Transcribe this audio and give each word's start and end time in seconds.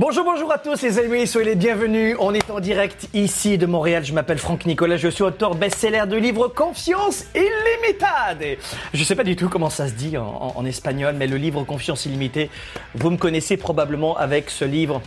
Bonjour, 0.00 0.24
bonjour 0.24 0.50
à 0.50 0.56
tous 0.56 0.80
les 0.80 0.98
amis, 0.98 1.26
soyez 1.26 1.50
les 1.50 1.54
bienvenus. 1.54 2.16
On 2.20 2.32
est 2.32 2.50
en 2.50 2.58
direct 2.58 3.10
ici 3.12 3.58
de 3.58 3.66
Montréal. 3.66 4.02
Je 4.02 4.14
m'appelle 4.14 4.38
Franck 4.38 4.64
Nicolas, 4.64 4.96
je 4.96 5.08
suis 5.08 5.22
auteur 5.22 5.54
best-seller 5.54 6.04
de 6.08 6.16
livre 6.16 6.48
Confiance 6.48 7.26
illimitée. 7.34 8.58
Je 8.94 8.98
ne 8.98 9.04
sais 9.04 9.14
pas 9.14 9.24
du 9.24 9.36
tout 9.36 9.50
comment 9.50 9.68
ça 9.68 9.88
se 9.88 9.92
dit 9.92 10.16
en, 10.16 10.64
espagnol, 10.64 11.16
mais 11.18 11.26
le 11.26 11.36
livre 11.36 11.64
Confiance 11.64 12.06
illimitée, 12.06 12.48
vous 12.94 13.10
me 13.10 13.18
connaissez 13.18 13.58
probablement 13.58 14.16
avec 14.16 14.48
ce 14.48 14.64
livre 14.64 15.02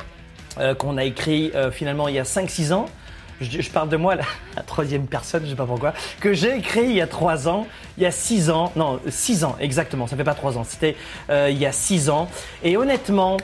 euh, 0.60 0.76
qu'on 0.76 0.98
a 0.98 1.06
écrit 1.06 1.52
euh, 1.56 1.72
finalement 1.72 2.08
il 2.08 2.14
y 2.14 2.20
a 2.20 2.24
5-6 2.24 2.72
ans. 2.72 2.86
Je, 3.42 3.70
parle 3.72 3.90
de 3.90 3.98
moi, 3.98 4.14
la, 4.56 4.62
troisième 4.62 5.08
personne, 5.08 5.42
je 5.44 5.50
sais 5.50 5.56
pas 5.56 5.66
pourquoi, 5.66 5.96
que 6.20 6.34
j'ai 6.34 6.56
écrit 6.56 6.84
il 6.84 6.94
y 6.94 7.02
a 7.02 7.08
3 7.08 7.48
ans, 7.48 7.66
il 7.98 8.04
y 8.04 8.06
a 8.06 8.12
6 8.12 8.52
ans, 8.52 8.72
non, 8.76 9.00
6 9.08 9.44
ans 9.44 9.56
exactement, 9.60 10.06
ça 10.06 10.16
fait 10.16 10.24
pas 10.24 10.36
3 10.36 10.60
ans, 10.60 10.64
c'était 10.64 10.96
euh, 11.32 11.50
il 11.50 11.58
y 11.58 11.66
a 11.66 11.72
6 11.72 12.12
ans. 12.12 12.30
Et 12.64 12.78
honnêtement, 12.78 13.38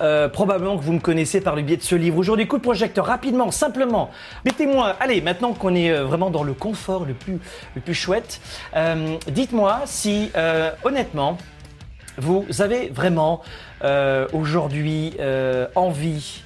euh, 0.00 0.28
probablement 0.28 0.76
que 0.76 0.82
vous 0.82 0.92
me 0.92 1.00
connaissez 1.00 1.40
par 1.40 1.56
le 1.56 1.62
biais 1.62 1.76
de 1.76 1.82
ce 1.82 1.94
livre. 1.94 2.18
Aujourd'hui, 2.18 2.46
coup 2.46 2.58
de 2.58 2.62
projecteur, 2.62 3.06
rapidement, 3.06 3.50
simplement. 3.50 4.10
Mettez-moi, 4.44 4.94
allez, 5.00 5.20
maintenant 5.20 5.52
qu'on 5.52 5.74
est 5.74 5.90
euh, 5.90 6.04
vraiment 6.04 6.30
dans 6.30 6.42
le 6.42 6.54
confort 6.54 7.04
le 7.04 7.14
plus, 7.14 7.38
le 7.74 7.80
plus 7.80 7.94
chouette, 7.94 8.40
euh, 8.74 9.16
dites-moi 9.28 9.80
si, 9.84 10.30
euh, 10.36 10.70
honnêtement, 10.84 11.38
vous 12.18 12.46
avez 12.60 12.88
vraiment 12.88 13.42
euh, 13.84 14.26
aujourd'hui 14.32 15.14
envie 15.74 16.42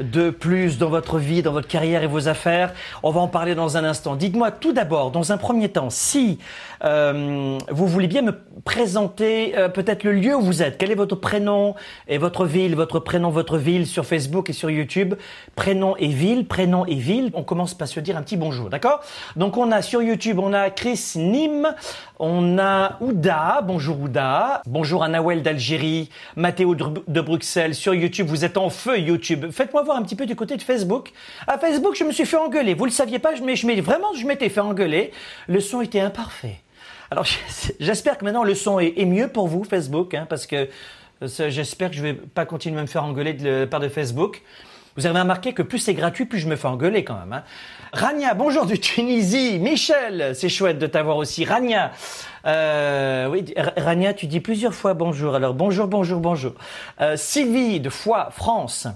de 0.00 0.30
plus 0.30 0.78
dans 0.78 0.88
votre 0.88 1.18
vie, 1.18 1.42
dans 1.42 1.52
votre 1.52 1.68
carrière 1.68 2.02
et 2.02 2.06
vos 2.06 2.28
affaires. 2.28 2.72
On 3.02 3.10
va 3.10 3.20
en 3.20 3.28
parler 3.28 3.54
dans 3.54 3.76
un 3.76 3.84
instant. 3.84 4.16
Dites-moi 4.16 4.50
tout 4.50 4.72
d'abord, 4.72 5.10
dans 5.10 5.32
un 5.32 5.36
premier 5.38 5.68
temps, 5.68 5.90
si 5.90 6.38
euh, 6.84 7.58
vous 7.70 7.86
voulez 7.86 8.06
bien 8.06 8.22
me 8.22 8.38
présenter 8.64 9.56
euh, 9.56 9.68
peut-être 9.68 10.04
le 10.04 10.12
lieu 10.12 10.36
où 10.36 10.40
vous 10.40 10.62
êtes. 10.62 10.78
Quel 10.78 10.90
est 10.90 10.96
votre 10.96 11.16
prénom 11.16 11.74
et 12.06 12.18
votre 12.18 12.46
ville, 12.46 12.74
votre 12.76 13.00
prénom, 13.00 13.30
votre 13.30 13.58
ville 13.58 13.86
sur 13.86 14.06
Facebook 14.06 14.50
et 14.50 14.52
sur 14.52 14.70
YouTube. 14.70 15.14
Prénom 15.56 15.96
et 15.96 16.08
ville, 16.08 16.46
prénom 16.46 16.86
et 16.86 16.94
ville. 16.94 17.30
On 17.34 17.42
commence 17.42 17.74
par 17.74 17.88
se 17.88 18.00
dire 18.00 18.16
un 18.16 18.22
petit 18.22 18.36
bonjour, 18.36 18.68
d'accord? 18.68 19.00
Donc 19.36 19.56
on 19.56 19.72
a 19.72 19.82
sur 19.82 20.02
YouTube, 20.02 20.38
on 20.38 20.52
a 20.52 20.70
Chris 20.70 21.12
Nîmes, 21.16 21.74
on 22.18 22.58
a 22.58 22.96
Ouda, 23.00 23.60
bonjour 23.64 24.00
Ouda, 24.00 24.62
bonjour 24.66 25.02
à 25.02 25.08
d'Algérie, 25.08 26.10
Mathéo 26.36 26.74
de 26.74 27.20
Bruxelles. 27.20 27.74
Sur 27.74 27.94
YouTube, 27.94 28.26
vous 28.28 28.44
êtes 28.44 28.56
en 28.56 28.70
feu 28.70 28.98
YouTube. 28.98 29.46
Faites-moi 29.50 29.82
un 29.96 30.02
petit 30.02 30.16
peu 30.16 30.26
du 30.26 30.36
côté 30.36 30.56
de 30.56 30.62
Facebook. 30.62 31.12
À 31.46 31.58
Facebook, 31.58 31.96
je 31.96 32.04
me 32.04 32.12
suis 32.12 32.26
fait 32.26 32.36
engueuler. 32.36 32.74
Vous 32.74 32.84
le 32.84 32.90
saviez 32.90 33.18
pas, 33.18 33.34
je 33.34 33.42
m'étais 33.42 33.80
vraiment, 33.80 34.12
je 34.14 34.26
m'étais 34.26 34.48
fait 34.48 34.60
engueuler. 34.60 35.12
Le 35.46 35.60
son 35.60 35.80
était 35.80 36.00
imparfait. 36.00 36.60
Alors 37.10 37.24
j'espère 37.80 38.18
que 38.18 38.24
maintenant 38.24 38.44
le 38.44 38.54
son 38.54 38.78
est, 38.78 39.04
mieux 39.04 39.28
pour 39.28 39.48
vous 39.48 39.64
Facebook, 39.64 40.14
hein, 40.14 40.26
parce 40.28 40.46
que 40.46 40.68
j'espère 41.22 41.90
que 41.90 41.96
je 41.96 42.02
vais 42.02 42.14
pas 42.14 42.44
continuer 42.44 42.78
à 42.78 42.82
me 42.82 42.86
faire 42.86 43.04
engueuler 43.04 43.32
de, 43.32 43.64
par 43.64 43.80
de 43.80 43.88
Facebook. 43.88 44.42
Vous 44.96 45.06
avez 45.06 45.20
remarqué 45.20 45.52
que 45.52 45.62
plus 45.62 45.78
c'est 45.78 45.94
gratuit, 45.94 46.24
plus 46.24 46.40
je 46.40 46.48
me 46.48 46.56
fais 46.56 46.66
engueuler 46.66 47.04
quand 47.04 47.14
même. 47.14 47.32
Hein. 47.32 47.44
Rania, 47.92 48.34
bonjour 48.34 48.66
du 48.66 48.80
Tunisie. 48.80 49.60
Michel, 49.60 50.32
c'est 50.34 50.48
chouette 50.48 50.80
de 50.80 50.88
t'avoir 50.88 51.18
aussi. 51.18 51.44
Rania, 51.44 51.92
euh, 52.44 53.28
oui, 53.28 53.44
Rania, 53.76 54.12
tu 54.12 54.26
dis 54.26 54.40
plusieurs 54.40 54.74
fois 54.74 54.94
bonjour. 54.94 55.36
Alors 55.36 55.54
bonjour, 55.54 55.86
bonjour, 55.86 56.18
bonjour. 56.18 56.52
Euh, 57.00 57.16
Sylvie 57.16 57.78
de 57.78 57.90
Foix, 57.90 58.30
France. 58.32 58.88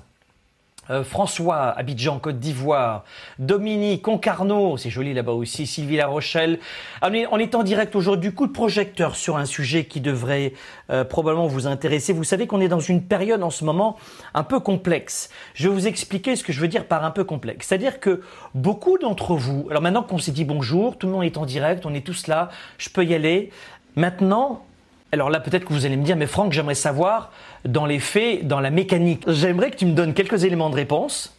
Euh, 0.90 1.05
François, 1.05 1.69
Abidjan, 1.79 2.19
Côte 2.19 2.40
d'Ivoire, 2.40 3.05
Dominique, 3.38 4.02
Concarneau, 4.02 4.76
c'est 4.76 4.90
joli 4.90 5.14
là-bas 5.14 5.31
aussi, 5.31 5.64
Sylvie 5.64 5.96
La 5.96 6.08
Rochelle. 6.08 6.58
On 7.02 7.12
est, 7.12 7.29
est 7.40 7.55
en 7.55 7.62
direct 7.62 7.94
aujourd'hui, 7.94 8.34
coup 8.34 8.49
de 8.49 8.52
projecteur 8.52 9.14
sur 9.14 9.37
un 9.37 9.44
sujet 9.44 9.84
qui 9.84 10.00
devrait 10.00 10.55
euh, 10.90 11.05
probablement 11.05 11.46
vous 11.46 11.69
intéresser. 11.69 12.12
Vous 12.12 12.25
savez 12.25 12.49
qu'on 12.49 12.61
est 12.61 12.69
dans 12.69 12.81
une 12.81 13.02
période 13.05 13.44
en 13.44 13.50
ce 13.50 13.64
moment 13.64 13.96
un 14.34 14.43
peu 14.43 14.58
complexe. 14.58 15.31
Je 15.55 15.69
vais 15.69 15.75
vous 15.75 15.87
expliquer 15.87 16.34
ce 16.34 16.43
que 16.43 16.52
je 16.52 16.61
veux 16.61 16.69
dire 16.69 16.87
par 16.87 17.05
un 17.05 17.12
peu 17.12 17.23
complexe. 17.23 17.69
C'est-à-dire 17.69 18.00
que 18.00 18.20
beaucoup 18.56 18.99
d'entre 18.99 19.37
vous, 19.37 19.69
alors 19.70 19.82
maintenant 19.82 20.02
qu'on 20.02 20.19
s'est 20.19 20.32
dit 20.32 20.44
bonjour, 20.44 20.99
tout 20.99 21.06
le 21.06 21.12
monde 21.12 21.25
est 21.25 21.37
en 21.37 21.46
direct, 21.46 21.87
on 21.87 21.94
est 21.94 22.05
tous 22.05 22.26
là, 22.26 22.49
je 22.79 22.88
peux 22.88 23.05
y 23.05 23.14
aller. 23.14 23.50
Maintenant, 23.94 24.64
alors 25.12 25.28
là, 25.28 25.40
peut-être 25.40 25.66
que 25.66 25.74
vous 25.74 25.84
allez 25.84 25.98
me 25.98 26.04
dire, 26.04 26.16
mais 26.16 26.26
Franck, 26.26 26.52
j'aimerais 26.52 26.74
savoir, 26.74 27.32
dans 27.66 27.84
les 27.84 27.98
faits, 27.98 28.46
dans 28.46 28.60
la 28.60 28.70
mécanique, 28.70 29.24
j'aimerais 29.26 29.70
que 29.70 29.76
tu 29.76 29.84
me 29.84 29.92
donnes 29.92 30.14
quelques 30.14 30.44
éléments 30.44 30.70
de 30.70 30.74
réponse 30.74 31.36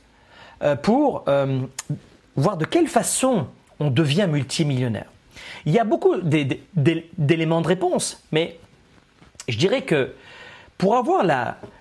euh, 0.61 0.75
pour 0.75 1.23
euh, 1.27 1.59
voir 2.35 2.57
de 2.57 2.65
quelle 2.65 2.87
façon 2.87 3.47
on 3.79 3.89
devient 3.89 4.27
multimillionnaire. 4.29 5.07
Il 5.65 5.73
y 5.73 5.79
a 5.79 5.83
beaucoup 5.83 6.15
d'éléments 6.21 7.61
de 7.61 7.67
réponse, 7.67 8.23
mais 8.31 8.59
je 9.47 9.57
dirais 9.57 9.81
que 9.81 10.13
pour 10.77 10.95
avoir 10.95 11.25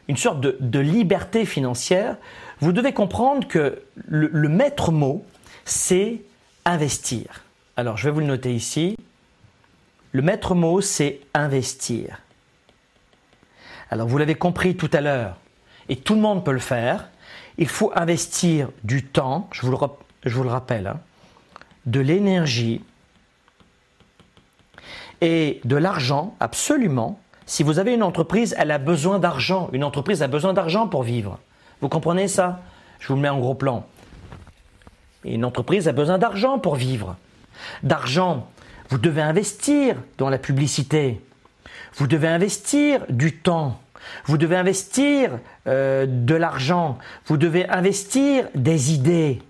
une 0.09 0.17
sorte 0.17 0.41
de, 0.41 0.79
liberté 0.79 1.45
financière, 1.45 2.17
vous 2.61 2.73
devez 2.73 2.93
comprendre 2.93 3.47
que 3.47 3.83
le 4.09 4.49
maître 4.49 4.93
mot, 4.93 5.25
c'est 5.65 6.23
investir. 6.65 7.45
Alors, 7.77 7.97
je 7.97 8.05
vais 8.05 8.11
vous 8.13 8.21
le 8.21 8.27
noter 8.27 8.55
ici. 8.55 8.97
Le 10.13 10.23
maître 10.23 10.55
mot, 10.55 10.81
c'est 10.81 11.21
investir. 11.35 12.19
Alors 13.91 14.07
vous 14.07 14.19
l'avez 14.19 14.35
compris 14.35 14.77
tout 14.77 14.91
à 14.93 15.01
l'heure, 15.01 15.37
et 15.89 15.97
tout 15.97 16.15
le 16.15 16.21
monde 16.21 16.45
peut 16.45 16.53
le 16.53 16.59
faire, 16.59 17.09
il 17.59 17.69
faut 17.69 17.93
investir 17.95 18.69
du 18.85 19.05
temps, 19.05 19.49
je 19.53 19.63
vous 19.63 19.73
le, 19.73 20.49
rappelle, 20.49 20.87
hein, 20.87 21.01
de 21.87 22.01
l'énergie 22.01 22.83
et 25.21 25.61
de 25.65 25.77
l'argent, 25.77 26.35
absolument. 26.41 27.21
Si 27.45 27.63
vous 27.63 27.79
avez 27.79 27.95
une 27.95 28.03
entreprise, 28.03 28.55
elle 28.59 28.71
a 28.71 28.79
besoin 28.79 29.19
d'argent. 29.19 29.69
Une 29.73 29.85
entreprise 29.85 30.23
a 30.23 30.29
besoin 30.29 30.53
d'argent 30.53 30.89
pour 30.89 31.03
vivre. 31.03 31.39
Vous 31.81 31.89
comprenez 31.89 32.29
ça? 32.29 32.61
Je 32.99 33.09
vous 33.09 33.15
le 33.15 33.21
mets 33.21 33.29
en 33.29 33.39
gros 33.39 33.55
plan. 33.55 33.87
Une 35.25 35.45
entreprise 35.45 35.89
a 35.89 35.93
besoin 35.93 36.19
d'argent 36.19 36.59
pour 36.59 36.77
vivre. 36.77 37.17
D'argent 37.83 38.49
vous 38.93 38.99
devez 38.99 39.23
investir 39.23 39.97
dans 40.19 40.29
la 40.29 40.37
publicité. 40.37 41.19
Vous 41.95 42.07
devez 42.07 42.29
investir 42.29 43.07
du 43.09 43.35
temps. 43.35 43.81
Vous 44.27 44.37
devez 44.37 44.55
investir 44.55 45.39
euh, 45.67 46.05
de 46.07 46.35
l'argent. 46.35 46.99
Vous 47.25 47.39
devez 47.39 47.67
investir 47.71 48.49
des 48.55 48.93
idées 48.93 49.41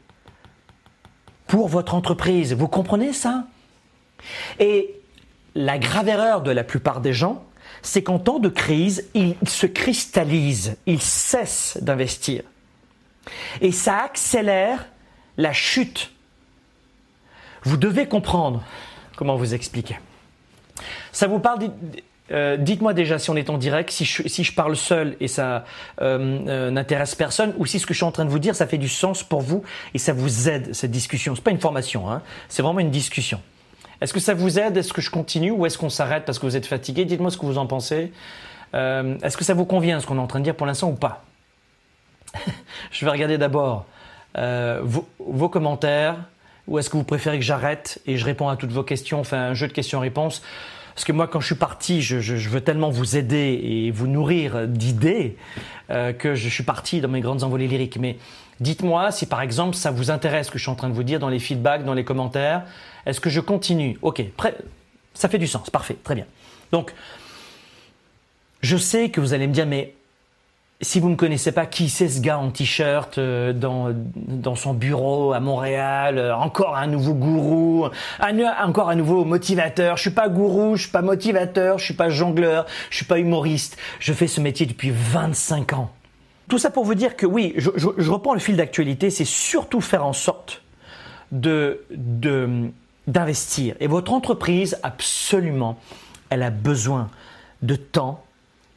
pour 1.49 1.67
votre 1.67 1.97
entreprise. 1.97 2.55
Vous 2.55 2.69
comprenez 2.69 3.13
ça? 3.13 3.49
Et 4.61 4.95
la 5.57 5.77
grave 5.77 6.07
erreur 6.07 6.43
de 6.43 6.53
la 6.53 6.63
plupart 6.63 7.01
des 7.01 7.13
gens, 7.13 7.43
c'est 7.83 8.05
qu'en 8.05 8.21
temps 8.21 8.39
de 8.39 8.49
crise, 8.49 9.09
ils 9.15 9.35
se 9.45 9.67
cristallisent, 9.67 10.77
ils 10.87 11.03
cessent 11.03 11.79
d'investir. 11.83 12.45
Et 13.61 13.73
ça 13.73 14.05
accélère 14.05 14.87
la 15.37 15.53
chute. 15.53 16.13
Vous 17.65 17.77
devez 17.77 18.07
comprendre 18.07 18.63
Comment 19.23 19.37
vous 19.37 19.55
expliquer. 19.55 20.01
Ça 21.13 21.29
vous 21.29 21.39
parle 21.39 21.71
euh, 22.33 22.57
Dites-moi 22.57 22.93
déjà 22.93 23.21
si 23.21 23.31
on 23.31 23.37
est 23.37 23.51
en 23.51 23.57
direct, 23.57 23.89
si 23.93 24.05
je, 24.05 24.53
parle 24.53 24.75
seul 24.75 25.17
et 25.21 25.29
ça 25.29 25.65
euh, 26.01 26.41
euh, 26.49 26.71
n'intéresse 26.73 27.15
personne, 27.15 27.55
ou 27.57 27.65
si 27.65 27.79
ce 27.79 27.87
que 27.87 27.95
je 27.95 27.99
suis 27.99 28.05
en 28.05 28.11
train 28.11 28.25
de 28.25 28.31
vous 28.31 28.41
dire, 28.41 28.57
ça 28.57 28.67
fait 28.67 28.79
du 28.79 28.89
sens 28.89 29.23
pour 29.23 29.41
vous 29.41 29.63
et 29.95 29.99
ça 29.99 30.13
vous 30.13 30.49
aide 30.49 30.75
cette 30.75 30.91
discussion. 30.91 31.37
C'est 31.37 31.45
pas 31.45 31.53
une 31.53 31.61
formation, 31.61 32.11
hein, 32.11 32.21
c'est 32.49 32.63
vraiment 32.63 32.81
une 32.81 32.91
discussion. 32.91 33.41
Est-ce 34.01 34.13
que 34.13 34.19
ça 34.19 34.35
vous 34.35 34.59
aide? 34.59 34.77
Est-ce 34.77 34.93
que 34.93 35.01
je 35.01 35.11
continue? 35.11 35.53
Ou 35.53 35.67
est-ce 35.67 35.79
qu'on 35.79 35.89
s'arrête 35.89 36.25
parce 36.25 36.41
que 36.41 36.47
vous 36.47 36.57
êtes 36.57 36.67
fatigué? 36.67 37.05
Dites-moi 37.05 37.31
ce 37.31 37.39
que 37.39 37.47
vous 37.47 37.59
en 37.59 37.69
pensez. 37.69 38.13
Est-ce 38.75 39.37
que 39.37 39.45
ça 39.45 39.55
vous 39.55 39.67
convient 39.67 40.01
ce 40.01 40.07
qu'on 40.07 40.17
est 40.17 40.21
en 40.21 40.27
train 40.27 40.41
de 40.41 40.45
dire 40.45 40.57
pour 40.57 40.67
l'instant 40.67 40.89
ou 40.89 40.97
pas? 40.97 41.25
Je 42.91 43.05
vais 43.05 43.11
regarder 43.13 43.39
d'abord 43.39 43.87
vos 44.35 45.49
commentaires 45.49 46.17
Ou 46.69 46.79
est-ce 46.79 46.91
que 46.91 46.97
vous 46.97 47.05
préférez 47.05 47.39
que 47.39 47.45
j'arrête 47.45 48.01
et 48.07 48.17
je 48.17 48.25
réponds 48.25 48.49
à 48.49 48.57
toutes 48.57 48.73
vos 48.73 48.83
questions, 48.83 49.21
enfin 49.21 49.39
un 49.39 49.55
jeu 49.55 49.67
de 49.69 49.73
questions-réponses? 49.73 50.43
Parce 50.95 51.05
que 51.05 51.13
moi, 51.13 51.27
quand 51.27 51.41
je 51.41 51.47
suis 51.47 51.55
parti, 51.55 52.03
je, 52.03 52.17
veux 52.49 52.61
tellement 52.61 52.91
vous 52.91 53.17
aider 53.17 53.61
et 53.63 53.91
vous 53.91 54.07
nourrir 54.07 54.69
d'idées 54.69 55.37
euh, 55.91 56.13
que 56.13 56.35
je 56.35 56.49
suis 56.49 56.65
parti 56.65 57.01
dans 57.01 57.09
mes 57.09 57.21
grandes 57.21 57.43
envolées 57.45 57.67
lyriques. 57.67 57.97
Mais 57.99 58.19
dites-moi 58.61 59.11
si 59.11 59.27
par 59.27 59.41
exemple 59.41 59.75
ça 59.75 59.91
vous 59.91 60.11
intéresse 60.11 60.49
ce 60.49 60.53
que 60.53 60.59
je 60.59 60.65
suis 60.65 60.71
en 60.71 60.75
train 60.75 60.89
de 60.89 60.95
vous 60.95 61.03
dire 61.03 61.19
dans 61.19 61.31
les 61.31 61.39
feedbacks, 61.39 61.85
dans 61.85 61.95
les 61.95 62.05
commentaires. 62.05 62.65
Est-ce 63.07 63.21
que 63.21 63.31
je 63.31 63.41
continue? 63.41 63.99
Ok, 64.03 64.23
ça 65.15 65.29
fait 65.29 65.39
du 65.39 65.47
sens, 65.47 65.71
parfait, 65.71 65.97
très 66.05 66.15
bien. 66.15 66.27
Donc, 66.71 66.95
je 68.61 68.77
sais 68.77 69.11
que 69.11 69.21
vous 69.21 69.35
allez 69.35 69.47
me 69.47 69.53
dire, 69.53 69.67
mais 69.67 69.95
si 70.83 70.99
vous 70.99 71.09
ne 71.09 71.15
connaissez 71.15 71.53
pas, 71.53 71.65
qui 71.65 71.89
c'est 71.89 72.09
ce 72.09 72.21
gars 72.21 72.39
en 72.39 72.51
t-shirt 72.51 73.17
euh, 73.17 73.53
dans, 73.53 73.95
dans 74.17 74.57
son 74.57 74.75
bureau 74.75 75.33
à 75.33 75.39
Montréal 75.39 76.19
euh, 76.19 76.35
Encore 76.35 76.77
un 76.77 76.89
nouveau 76.89 77.15
gourou, 77.15 77.89
encore 78.21 78.91
un 78.91 78.97
nouveau 78.97 79.25
motivateur. 79.25 79.97
Je 79.97 80.03
suis 80.03 80.11
pas 80.11 80.29
gourou, 80.29 80.77
je 80.77 80.83
suis 80.83 80.91
pas 80.91 81.03
motivateur, 81.03 81.79
je 81.79 81.85
suis 81.85 81.95
pas 81.95 82.11
jongleur, 82.11 82.67
je 82.91 82.97
suis 82.97 83.07
pas 83.07 83.21
humoriste. 83.21 83.77
Je 84.01 84.13
fais 84.13 84.27
ce 84.27 84.41
métier 84.41 84.67
depuis 84.67 84.91
25 84.91 85.73
ans. 85.75 85.91
Tout 86.49 86.59
ça 86.59 86.71
pour 86.71 86.85
vous 86.85 86.97
dire 86.97 87.17
que 87.17 87.27
oui, 87.27 87.55
je, 87.57 88.11
reprends 88.11 88.35
le 88.35 88.41
fil 88.41 88.57
d'actualité, 88.57 89.11
c'est 89.11 89.25
surtout 89.25 89.81
faire 89.81 90.05
en 90.05 90.13
sorte 90.13 90.63
de 91.31 91.81
d'investir. 93.07 93.75
Et 93.81 93.89
votre 93.89 94.13
entreprise, 94.13 94.79
absolument, 94.83 95.79
elle 96.31 96.43
a 96.43 96.51
besoin 96.51 97.09
de 97.63 97.75
temps, 97.75 98.25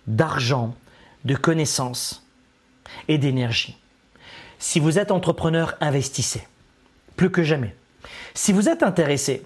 d'argent, 0.08 0.74
de 1.26 1.36
connaissances 1.36 2.26
et 3.08 3.18
d'énergie. 3.18 3.78
Si 4.60 4.80
vous 4.80 5.00
êtes 5.00 5.12
entrepreneur, 5.12 5.76
investissez. 5.82 6.48
Plus 7.18 7.30
que 7.30 7.44
jamais. 7.44 7.76
Si 8.34 8.54
vous 8.54 8.70
êtes 8.70 8.84
intéressé, 8.84 9.44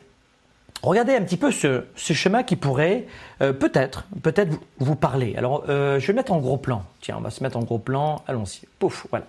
regardez 0.82 1.16
un 1.16 1.22
petit 1.22 1.38
peu 1.38 1.52
ce, 1.52 1.84
schéma 1.96 2.44
qui 2.44 2.56
pourrait 2.56 3.06
euh, 3.42 3.54
peut-être 3.54 4.06
peut-être 4.22 4.58
vous, 4.80 4.96
parler. 4.96 5.36
Alors, 5.38 5.66
euh, 5.70 6.00
je 6.00 6.08
vais 6.08 6.14
mettre 6.14 6.32
en 6.32 6.40
gros 6.40 6.58
plan. 6.58 6.84
Tiens, 7.02 7.16
on 7.18 7.22
va 7.22 7.30
se 7.30 7.44
mettre 7.44 7.58
en 7.58 7.64
gros 7.64 7.80
plan. 7.80 8.24
Allons-y. 8.28 8.62
Pouf, 8.80 9.08
voilà. 9.10 9.26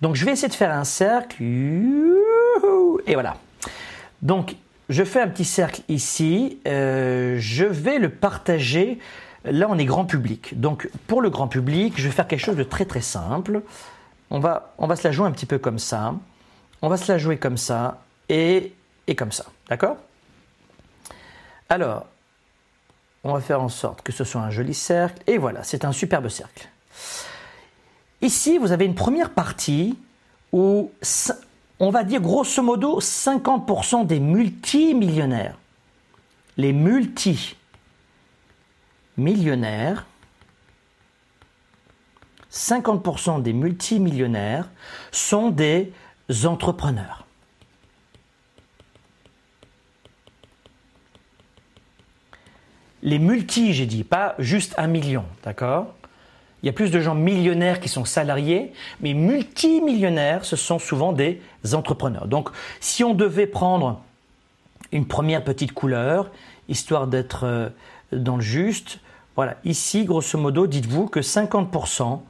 Donc, 0.00 0.16
je 0.16 0.24
vais 0.24 0.32
essayer 0.32 0.48
de 0.48 0.54
faire 0.54 0.72
un 0.72 0.84
cercle. 0.84 1.42
Et 3.06 3.14
voilà. 3.14 3.36
Donc, 4.22 4.56
je 4.88 5.04
fais 5.04 5.20
un 5.20 5.28
petit 5.28 5.44
cercle 5.44 5.82
ici. 5.88 6.58
Euh, 6.66 7.36
je 7.38 7.64
vais 7.64 7.98
le 7.98 8.08
partager 8.08 8.98
Là, 9.44 9.66
on 9.68 9.78
est 9.78 9.84
grand 9.84 10.04
public. 10.04 10.58
Donc, 10.60 10.88
pour 11.06 11.20
le 11.20 11.30
grand 11.30 11.48
public, 11.48 11.94
je 11.96 12.04
vais 12.04 12.14
faire 12.14 12.28
quelque 12.28 12.44
chose 12.44 12.56
de 12.56 12.62
très 12.62 12.84
très 12.84 13.00
simple. 13.00 13.62
On 14.30 14.38
va, 14.38 14.72
se 14.96 15.06
la 15.06 15.12
jouer 15.12 15.26
un 15.26 15.32
petit 15.32 15.46
peu 15.46 15.58
comme 15.58 15.78
ça. 15.78 16.14
On 16.80 16.88
va 16.88 16.96
se 16.96 17.10
la 17.10 17.18
jouer 17.18 17.38
comme 17.38 17.56
ça 17.56 18.02
et, 18.28 18.72
et 19.06 19.14
comme 19.14 19.32
ça. 19.32 19.46
D'accord? 19.68 19.96
Alors, 21.68 22.06
on 23.24 23.32
va 23.32 23.40
faire 23.40 23.60
en 23.60 23.68
sorte 23.68 24.02
que 24.02 24.12
ce 24.12 24.24
soit 24.24 24.40
un 24.40 24.50
joli 24.50 24.74
cercle. 24.74 25.22
Et 25.26 25.38
voilà, 25.38 25.64
c'est 25.64 25.84
un 25.84 25.92
superbe 25.92 26.28
cercle. 26.28 26.68
Ici, 28.20 28.58
vous 28.58 28.72
avez 28.72 28.84
une 28.84 28.94
première 28.94 29.30
partie 29.30 29.98
où 30.52 30.90
on 31.80 31.90
va 31.90 32.04
dire 32.04 32.20
grosso 32.20 32.62
modo 32.62 33.00
50% 33.00 34.06
des 34.06 34.20
multimillionnaires, 34.20 35.58
les 36.56 36.72
multi 36.72 37.56
millionnaires, 39.16 40.06
50% 42.50 43.42
des 43.42 43.52
multimillionnaires 43.52 44.68
sont 45.10 45.50
des 45.50 45.92
entrepreneurs. 46.44 47.24
Les 53.02 53.18
multi, 53.18 53.72
j'ai 53.72 53.86
dit, 53.86 54.04
pas 54.04 54.34
juste 54.38 54.74
un 54.78 54.86
million, 54.86 55.24
d'accord? 55.42 55.94
Il 56.62 56.66
y 56.66 56.68
a 56.68 56.72
plus 56.72 56.92
de 56.92 57.00
gens 57.00 57.16
millionnaires 57.16 57.80
qui 57.80 57.88
sont 57.88 58.04
salariés, 58.04 58.72
mais 59.00 59.14
multimillionnaires, 59.14 60.44
ce 60.44 60.54
sont 60.54 60.78
souvent 60.78 61.12
des 61.12 61.42
entrepreneurs. 61.72 62.28
Donc, 62.28 62.50
si 62.78 63.02
on 63.02 63.14
devait 63.14 63.48
prendre 63.48 64.00
une 64.92 65.06
première 65.06 65.42
petite 65.42 65.72
couleur, 65.72 66.30
histoire 66.68 67.08
d'être 67.08 67.44
euh, 67.44 67.70
dans 68.12 68.36
le 68.36 68.42
juste, 68.42 69.00
voilà, 69.36 69.56
ici, 69.64 70.04
grosso 70.04 70.38
modo, 70.38 70.66
dites-vous 70.66 71.06
que 71.06 71.20
50% 71.20 72.20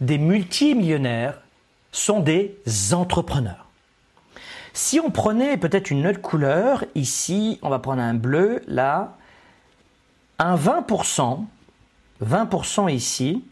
des 0.00 0.18
multimillionnaires 0.18 1.40
sont 1.92 2.20
des 2.20 2.56
entrepreneurs. 2.92 3.66
Si 4.72 5.00
on 5.00 5.10
prenait 5.10 5.56
peut-être 5.56 5.90
une 5.90 6.06
autre 6.06 6.20
couleur, 6.20 6.84
ici, 6.94 7.58
on 7.62 7.68
va 7.68 7.78
prendre 7.78 8.02
un 8.02 8.14
bleu, 8.14 8.62
là, 8.66 9.16
un 10.38 10.56
20%, 10.56 11.44
20% 12.24 12.92
ici, 12.92 13.44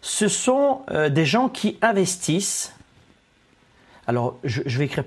ce 0.00 0.28
sont 0.28 0.82
euh, 0.90 1.08
des 1.08 1.26
gens 1.26 1.48
qui 1.48 1.78
investissent. 1.82 2.74
Alors, 4.06 4.38
je, 4.44 4.62
vais 4.62 4.86
écrire 4.86 5.04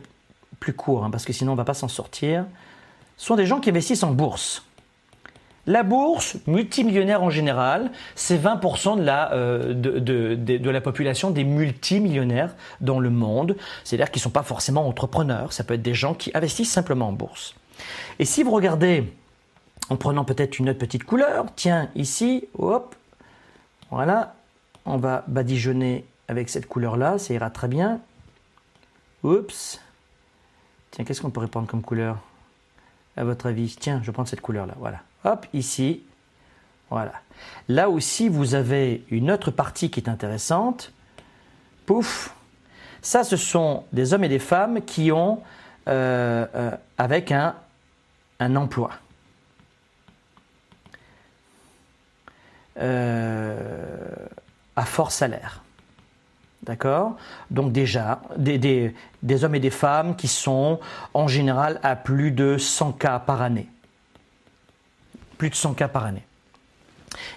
plus 0.60 0.74
court, 0.74 1.04
hein, 1.04 1.10
parce 1.10 1.26
que 1.26 1.34
sinon 1.34 1.54
on 1.54 1.56
ne 1.56 1.58
va 1.58 1.66
pas 1.66 1.74
s'en 1.74 1.88
sortir. 1.88 2.46
Ce 3.18 3.26
sont 3.26 3.36
des 3.36 3.46
gens 3.46 3.60
qui 3.60 3.70
investissent 3.70 4.04
en 4.04 4.12
bourse. 4.12 4.64
La 5.66 5.84
bourse, 5.84 6.36
multimillionnaire 6.46 7.24
en 7.24 7.30
général, 7.30 7.92
c'est 8.16 8.38
20% 8.38 8.98
de 8.98 9.04
la, 9.04 9.32
euh, 9.34 9.74
de, 9.74 10.70
la 10.70 10.82
population 10.82 11.32
des 11.32 11.46
multimillionnaires 11.46 12.54
dans 12.82 13.00
le 13.00 13.10
monde. 13.10 13.56
C'est-à-dire 13.86 14.12
qu'ils 14.12 14.20
ne 14.20 14.24
sont 14.24 14.30
pas 14.30 14.44
forcément 14.44 14.86
entrepreneurs, 14.86 15.54
ça 15.54 15.64
peut 15.64 15.76
être 15.76 15.82
des 15.82 15.94
gens 15.94 16.16
qui 16.16 16.32
investissent 16.34 16.72
simplement 16.72 17.08
en 17.08 17.14
bourse. 17.14 17.56
Et 18.20 18.26
si 18.26 18.44
vous 18.44 18.52
regardez, 18.52 19.14
en 19.90 19.96
prenant 19.96 20.26
peut-être 20.26 20.60
une 20.60 20.70
autre 20.70 20.80
petite 20.80 21.06
couleur, 21.06 21.46
tiens, 21.56 21.90
ici, 21.96 22.46
hop, 22.58 22.96
voilà, 23.90 24.36
on 24.86 24.98
va 24.98 25.24
badigeonner 25.28 26.06
avec 26.28 26.50
cette 26.50 26.68
couleur-là, 26.68 27.18
ça 27.18 27.34
ira 27.34 27.50
très 27.50 27.70
bien. 27.70 28.02
Oups. 29.24 29.80
Tiens, 30.92 31.06
qu'est-ce 31.06 31.22
qu'on 31.22 31.30
pourrait 31.30 31.48
prendre 31.48 31.68
comme 31.68 31.82
couleur? 31.82 32.18
À 33.16 33.24
votre 33.24 33.46
avis 33.46 33.76
Tiens, 33.80 34.02
je 34.04 34.12
prendre 34.12 34.28
cette 34.28 34.42
couleur-là, 34.42 34.74
voilà. 34.78 35.00
Hop, 35.26 35.46
ici. 35.54 36.04
Voilà. 36.90 37.14
Là 37.70 37.90
aussi, 37.90 38.30
vous 38.30 38.56
avez 38.56 39.04
une 39.10 39.32
autre 39.32 39.52
partie 39.52 39.90
qui 39.90 40.00
est 40.00 40.10
intéressante. 40.10 40.92
Pouf. 41.86 42.36
Ça, 43.02 43.24
ce 43.24 43.36
sont 43.36 43.84
des 43.92 44.14
hommes 44.14 44.24
et 44.24 44.30
des 44.30 44.40
femmes 44.40 44.82
qui 44.82 45.12
ont, 45.12 45.42
euh, 45.88 46.46
euh, 46.56 46.72
avec 46.98 47.32
un, 47.32 47.56
emploi. 48.40 48.92
Euh, 52.80 53.58
à 54.76 54.86
fort 54.86 55.12
salaire. 55.12 55.64
D'accord? 56.64 57.18
Donc 57.52 57.72
déjà, 57.72 58.22
des, 58.38 58.58
des, 58.58 59.44
hommes 59.44 59.56
et 59.56 59.60
des 59.60 59.70
femmes 59.70 60.16
qui 60.16 60.28
sont 60.28 60.80
en 61.14 61.28
général 61.28 61.80
à 61.84 61.96
plus 61.96 62.32
de 62.32 62.58
100 62.58 62.94
cas 62.94 63.20
par 63.20 63.42
année 63.42 63.68
plus 65.38 65.50
de 65.50 65.56
100 65.56 65.74
cas 65.74 65.88
par 65.88 66.06
année. 66.06 66.24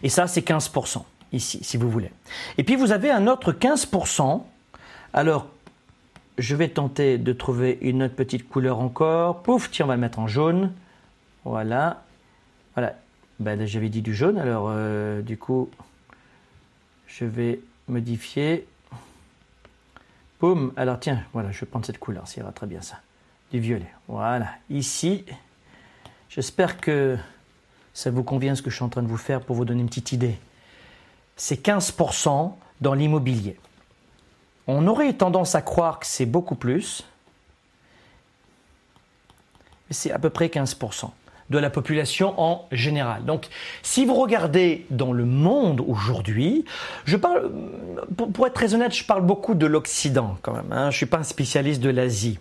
Et 0.02 0.08
ça, 0.08 0.26
c'est 0.26 0.46
15% 0.46 1.02
ici, 1.32 1.58
si 1.62 1.76
vous 1.76 1.90
voulez. 1.90 2.10
Et 2.58 2.64
puis 2.64 2.76
vous 2.76 2.92
avez 2.92 3.10
un 3.10 3.26
autre 3.26 3.52
15%. 3.52 4.42
Alors, 5.12 5.46
je 6.38 6.54
vais 6.54 6.68
tenter 6.68 7.18
de 7.18 7.32
trouver 7.32 7.78
une 7.80 8.02
autre 8.02 8.14
petite 8.14 8.48
couleur 8.48 8.80
encore. 8.80 9.42
Pouf, 9.42 9.70
tiens, 9.70 9.86
on 9.86 9.88
va 9.88 9.94
le 9.94 10.00
mettre 10.00 10.18
en 10.18 10.26
jaune. 10.26 10.72
Voilà. 11.44 12.02
Voilà. 12.74 12.94
Ben, 13.38 13.66
j'avais 13.66 13.88
dit 13.88 14.02
du 14.02 14.14
jaune, 14.14 14.38
alors 14.38 14.68
euh, 14.70 15.20
du 15.20 15.36
coup, 15.36 15.70
je 17.06 17.24
vais 17.24 17.60
modifier. 17.86 18.66
Boum. 20.40 20.72
Alors 20.76 20.98
tiens, 21.00 21.22
voilà, 21.32 21.50
je 21.52 21.60
vais 21.60 21.66
prendre 21.66 21.84
cette 21.84 21.98
couleur, 21.98 22.26
ça 22.28 22.40
ira 22.40 22.52
très 22.52 22.66
bien 22.66 22.80
ça. 22.80 23.00
Du 23.52 23.60
violet. 23.60 23.90
Voilà. 24.08 24.48
Ici, 24.70 25.24
j'espère 26.28 26.78
que 26.80 27.16
ça 27.96 28.10
vous 28.10 28.22
convient 28.22 28.54
ce 28.54 28.60
que 28.60 28.68
je 28.68 28.76
suis 28.76 28.84
en 28.84 28.90
train 28.90 29.02
de 29.02 29.08
vous 29.08 29.16
faire 29.16 29.40
pour 29.40 29.56
vous 29.56 29.64
donner 29.64 29.80
une 29.80 29.88
petite 29.88 30.12
idée. 30.12 30.38
C'est 31.34 31.66
15% 31.66 32.52
dans 32.82 32.92
l'immobilier. 32.92 33.56
On 34.66 34.86
aurait 34.86 35.14
tendance 35.14 35.54
à 35.54 35.62
croire 35.62 35.98
que 35.98 36.04
c'est 36.04 36.26
beaucoup 36.26 36.56
plus, 36.56 37.04
mais 39.88 39.94
c'est 39.94 40.12
à 40.12 40.18
peu 40.18 40.28
près 40.28 40.48
15% 40.48 41.08
de 41.48 41.58
la 41.58 41.70
population 41.70 42.38
en 42.38 42.68
général. 42.70 43.24
Donc, 43.24 43.46
si 43.82 44.04
vous 44.04 44.14
regardez 44.14 44.84
dans 44.90 45.14
le 45.14 45.24
monde 45.24 45.80
aujourd'hui, 45.80 46.66
je 47.06 47.16
parle, 47.16 47.50
pour, 48.34 48.46
être 48.46 48.52
très 48.52 48.74
honnête, 48.74 48.94
je 48.94 49.04
parle 49.04 49.22
beaucoup 49.22 49.54
de 49.54 49.64
l'Occident 49.64 50.36
quand 50.42 50.52
même. 50.52 50.70
Hein. 50.70 50.90
Je 50.90 50.96
ne 50.96 50.98
suis 50.98 51.06
pas 51.06 51.18
un 51.18 51.22
spécialiste 51.22 51.80
de 51.80 51.88
l'Asie. 51.88 52.38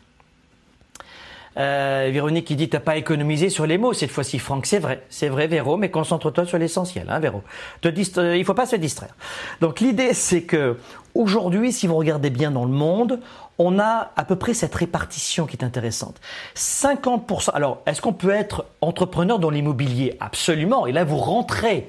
Euh, 1.57 2.09
Véronique 2.11 2.45
qui 2.45 2.55
dit 2.57 2.67
t'as 2.67 2.81
pas 2.81 2.97
économisé 2.97 3.49
sur 3.49 3.65
les 3.65 3.77
mots 3.77 3.93
cette 3.93 4.11
fois-ci, 4.11 4.39
Franck. 4.39 4.65
C'est 4.65 4.79
vrai, 4.79 5.03
c'est 5.09 5.29
vrai, 5.29 5.47
Véro, 5.47 5.77
mais 5.77 5.89
concentre-toi 5.89 6.45
sur 6.45 6.57
l'essentiel, 6.57 7.07
hein, 7.09 7.19
Véro. 7.19 7.43
Euh, 7.85 8.37
il 8.37 8.43
faut 8.43 8.53
pas 8.53 8.65
se 8.65 8.75
distraire. 8.75 9.15
Donc 9.61 9.79
l'idée, 9.79 10.13
c'est 10.13 10.43
que 10.43 10.77
aujourd'hui, 11.13 11.71
si 11.71 11.87
vous 11.87 11.95
regardez 11.95 12.29
bien 12.29 12.51
dans 12.51 12.65
le 12.65 12.71
monde, 12.71 13.21
on 13.57 13.79
a 13.79 14.11
à 14.17 14.25
peu 14.25 14.35
près 14.35 14.53
cette 14.53 14.75
répartition 14.75 15.45
qui 15.45 15.55
est 15.55 15.63
intéressante. 15.63 16.19
50%. 16.55 17.51
Alors, 17.53 17.81
est-ce 17.85 18.01
qu'on 18.01 18.13
peut 18.13 18.31
être 18.31 18.65
entrepreneur 18.81 19.39
dans 19.39 19.49
l'immobilier? 19.49 20.17
Absolument. 20.19 20.87
Et 20.87 20.91
là, 20.91 21.05
vous 21.05 21.17
rentrez. 21.17 21.87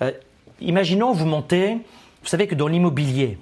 Euh, 0.00 0.12
imaginons, 0.60 1.12
vous 1.12 1.26
montez. 1.26 1.78
Vous 2.22 2.28
savez 2.28 2.46
que 2.46 2.54
dans 2.54 2.68
l'immobilier, 2.68 3.36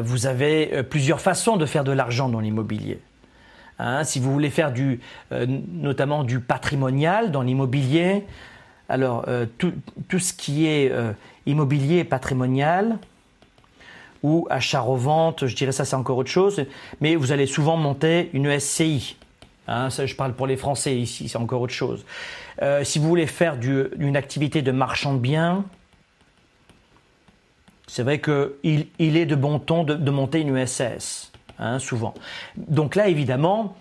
vous 0.00 0.26
avez 0.26 0.82
plusieurs 0.84 1.20
façons 1.20 1.56
de 1.56 1.66
faire 1.66 1.84
de 1.84 1.92
l'argent 1.92 2.28
dans 2.28 2.40
l'immobilier. 2.40 3.00
Hein, 3.78 4.04
si 4.04 4.20
vous 4.20 4.32
voulez 4.32 4.50
faire 4.50 4.72
du, 4.72 5.00
notamment 5.30 6.24
du 6.24 6.40
patrimonial 6.40 7.30
dans 7.30 7.42
l'immobilier, 7.42 8.24
alors 8.88 9.26
tout, 9.58 9.72
tout, 10.08 10.18
ce 10.18 10.32
qui 10.32 10.66
est 10.66 10.92
immobilier 11.44 12.04
patrimonial, 12.04 12.98
ou 14.22 14.46
achat-revente, 14.50 15.46
je 15.46 15.54
dirais 15.54 15.72
ça 15.72 15.84
c'est 15.84 15.96
encore 15.96 16.18
autre 16.18 16.30
chose, 16.30 16.64
mais 17.00 17.16
vous 17.16 17.32
allez 17.32 17.46
souvent 17.46 17.76
monter 17.76 18.30
une 18.32 18.58
SCI. 18.58 19.16
Hein, 19.68 19.88
je 19.90 20.14
parle 20.14 20.34
pour 20.34 20.46
les 20.46 20.56
Français 20.56 20.96
ici, 20.96 21.28
c'est 21.28 21.38
encore 21.38 21.60
autre 21.60 21.72
chose. 21.72 22.04
Euh, 22.62 22.84
si 22.84 22.98
vous 22.98 23.08
voulez 23.08 23.26
faire 23.26 23.56
une 23.98 24.16
activité 24.16 24.62
de 24.62 24.72
marchand 24.72 25.14
de 25.14 25.18
biens, 25.18 25.64
c'est 27.86 28.02
vrai 28.02 28.20
qu'il 28.20 28.86
il 28.98 29.16
est 29.16 29.26
de 29.26 29.36
bon 29.36 29.58
ton 29.58 29.84
de, 29.84 30.10
monter 30.10 30.40
une 30.40 30.56
USS, 30.56 31.32
hein, 31.58 31.78
souvent. 31.78 32.14
Donc 32.56 32.94
là, 32.94 33.08
évidemment, 33.08 33.74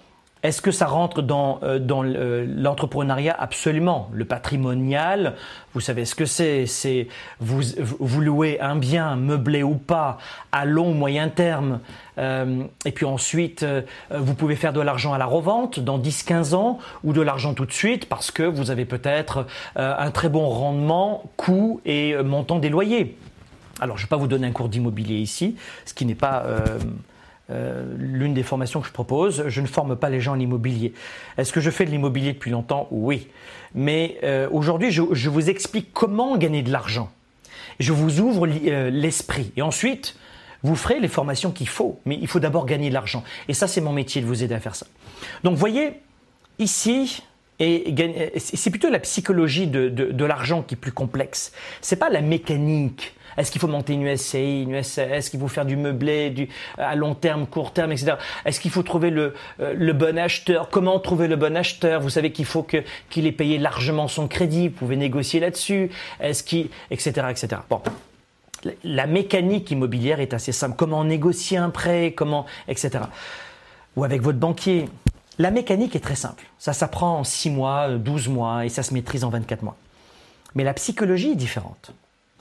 est-ce 0.45 0.61
que 0.61 0.69
ça 0.69 0.85
rentre 0.85 1.23
dans, 1.23 1.59
euh, 1.63 1.79
dans 1.79 2.03
l'entrepreneuriat 2.03 3.35
Absolument. 3.37 4.09
Le 4.13 4.25
patrimonial, 4.25 5.33
vous 5.73 5.79
savez 5.79 6.05
ce 6.05 6.13
que 6.13 6.25
c'est. 6.25 6.67
C'est 6.67 7.07
vous, 7.39 7.61
vous 7.79 8.21
louez 8.21 8.59
un 8.59 8.75
bien, 8.75 9.15
meublé 9.15 9.63
ou 9.63 9.73
pas, 9.73 10.19
à 10.51 10.65
long 10.65 10.91
ou 10.91 10.93
moyen 10.93 11.29
terme. 11.29 11.79
Euh, 12.19 12.63
et 12.85 12.91
puis 12.91 13.05
ensuite, 13.05 13.63
euh, 13.63 13.81
vous 14.11 14.35
pouvez 14.35 14.55
faire 14.55 14.71
de 14.71 14.81
l'argent 14.81 15.13
à 15.13 15.17
la 15.17 15.25
revente 15.25 15.79
dans 15.79 15.97
10-15 15.97 16.53
ans 16.53 16.77
ou 17.03 17.11
de 17.11 17.21
l'argent 17.21 17.55
tout 17.55 17.65
de 17.65 17.73
suite 17.73 18.07
parce 18.07 18.29
que 18.29 18.43
vous 18.43 18.69
avez 18.69 18.85
peut-être 18.85 19.47
un 19.75 20.11
très 20.11 20.29
bon 20.29 20.47
rendement, 20.47 21.23
coût 21.37 21.81
et 21.85 22.15
montant 22.21 22.59
des 22.59 22.69
loyers. 22.69 23.17
Alors, 23.81 23.97
je 23.97 24.03
ne 24.03 24.05
vais 24.05 24.09
pas 24.09 24.17
vous 24.17 24.27
donner 24.27 24.47
un 24.47 24.51
cours 24.51 24.69
d'immobilier 24.69 25.15
ici, 25.15 25.55
ce 25.85 25.93
qui 25.93 26.05
n'est 26.05 26.15
pas 26.15 26.43
euh, 26.45 26.79
l'une 27.49 28.33
des 28.33 28.43
formations 28.43 28.81
que 28.81 28.87
je 28.87 28.91
propose, 28.91 29.47
je 29.47 29.61
ne 29.61 29.67
forme 29.67 29.95
pas 29.95 30.09
les 30.09 30.19
gens 30.19 30.33
en 30.33 30.39
immobilier. 30.39 30.93
Est-ce 31.37 31.53
que 31.53 31.61
je 31.61 31.69
fais 31.69 31.85
de 31.85 31.91
l'immobilier 31.91 32.33
depuis 32.33 32.51
longtemps? 32.51 32.87
Oui. 32.91 33.27
Mais 33.75 34.17
euh, 34.23 34.47
aujourd'hui, 34.51 34.89
je, 34.91 35.29
vous 35.29 35.49
explique 35.49 35.91
comment 35.93 36.37
gagner 36.37 36.63
de 36.63 36.71
l'argent. 36.71 37.11
Je 37.79 37.91
vous 37.91 38.21
ouvre 38.21 38.47
euh, 38.47 38.89
l'esprit. 38.89 39.51
Et 39.57 39.61
ensuite, 39.61 40.15
vous 40.63 40.77
ferez 40.77 40.99
les 40.99 41.09
formations 41.09 41.51
qu'il 41.51 41.67
faut. 41.67 41.99
Mais 42.05 42.17
il 42.19 42.27
faut 42.27 42.39
d'abord 42.39 42.65
gagner 42.65 42.87
de 42.89 42.93
l'argent. 42.93 43.23
Et 43.49 43.53
ça, 43.53 43.67
c'est 43.67 43.81
mon 43.81 43.91
métier 43.91 44.21
de 44.21 44.25
vous 44.25 44.43
aider 44.43 44.55
à 44.55 44.61
faire 44.61 44.75
ça. 44.75 44.87
Donc, 45.43 45.57
voyez, 45.57 45.99
ici, 46.57 47.21
c'est 47.59 48.69
plutôt 48.69 48.89
la 48.89 48.99
psychologie 48.99 49.67
de, 49.67 49.89
de 49.89 50.25
l'argent 50.25 50.61
qui 50.61 50.75
est 50.75 50.77
plus 50.77 50.93
complexe. 50.93 51.51
C'est 51.81 51.97
pas 51.97 52.09
la 52.09 52.21
mécanique 52.21 53.13
est-ce 53.37 53.51
qu'il 53.51 53.61
faut 53.61 53.67
monter 53.67 53.93
une 53.93 54.15
SCI, 54.15 54.63
une 54.63 54.75
Est-ce 54.75 55.29
qu'il 55.29 55.39
faut 55.39 55.47
faire 55.47 55.65
du 55.65 55.75
meublé 55.75 56.29
du, 56.29 56.49
à 56.77 56.95
long 56.95 57.15
terme, 57.15 57.45
court 57.45 57.73
terme, 57.73 57.91
etc. 57.91 58.13
Est-ce 58.45 58.59
qu'il 58.59 58.71
faut 58.71 58.83
trouver 58.83 59.09
le, 59.09 59.33
euh, 59.59 59.73
le 59.75 59.93
bon 59.93 60.17
acheteur? 60.17 60.69
Comment 60.69 60.99
trouver 60.99 61.27
le 61.27 61.35
bon 61.35 61.55
acheteur? 61.55 62.01
Vous 62.01 62.09
savez 62.09 62.31
qu'il 62.31 62.45
faut 62.45 62.65
qu'il 63.09 63.27
ait 63.27 63.31
payé 63.31 63.57
largement 63.57 64.07
son 64.07 64.27
crédit. 64.27 64.69
Vous 64.69 64.75
pouvez 64.75 64.95
négocier 64.95 65.39
là-dessus. 65.39 65.89
Est-ce 66.19 66.43
qu'il, 66.43 66.69
etc., 66.91 67.27
etc. 67.29 67.61
Bon. 67.69 67.81
La 68.83 69.05
mécanique 69.05 69.69
immobilière 69.69 70.19
est 70.19 70.33
assez 70.33 70.51
simple. 70.51 70.75
Comment 70.75 71.03
négocier 71.03 71.57
un 71.57 71.69
prêt, 71.69 72.13
comment, 72.15 72.45
etc. 72.67 73.03
Ou 73.95 74.03
avec 74.03 74.21
votre 74.21 74.39
banquier. 74.39 74.89
La 75.37 75.51
mécanique 75.51 75.95
est 75.95 75.99
très 75.99 76.15
simple. 76.15 76.45
Ça 76.57 76.73
s'apprend 76.73 77.19
en 77.19 77.23
6 77.23 77.49
mois, 77.49 77.89
12 77.89 78.29
mois 78.29 78.65
et 78.65 78.69
ça 78.69 78.83
se 78.83 78.93
maîtrise 78.93 79.23
en 79.23 79.29
24 79.29 79.63
mois. 79.63 79.75
Mais 80.55 80.63
la 80.63 80.73
psychologie 80.73 81.31
est 81.31 81.35
différente. 81.35 81.91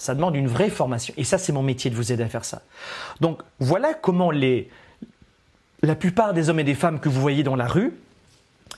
Ça 0.04 0.14
demande 0.14 0.36
une 0.36 0.48
vraie 0.48 0.68
formation. 0.68 1.14
Et 1.16 1.24
ça, 1.24 1.38
c'est 1.38 1.50
mon 1.50 1.62
métier 1.62 1.90
de 1.90 1.96
vous 1.96 2.12
aider 2.12 2.22
à 2.22 2.28
faire 2.28 2.44
ça. 2.44 2.60
Donc, 3.22 3.40
voilà 3.58 3.94
comment 3.94 4.30
les, 4.30 4.68
la 5.80 5.94
plupart 5.94 6.34
des 6.34 6.50
hommes 6.50 6.60
et 6.60 6.64
des 6.64 6.74
femmes 6.74 7.00
que 7.00 7.08
vous 7.08 7.22
voyez 7.22 7.42
dans 7.42 7.56
la 7.56 7.66
rue, 7.66 7.94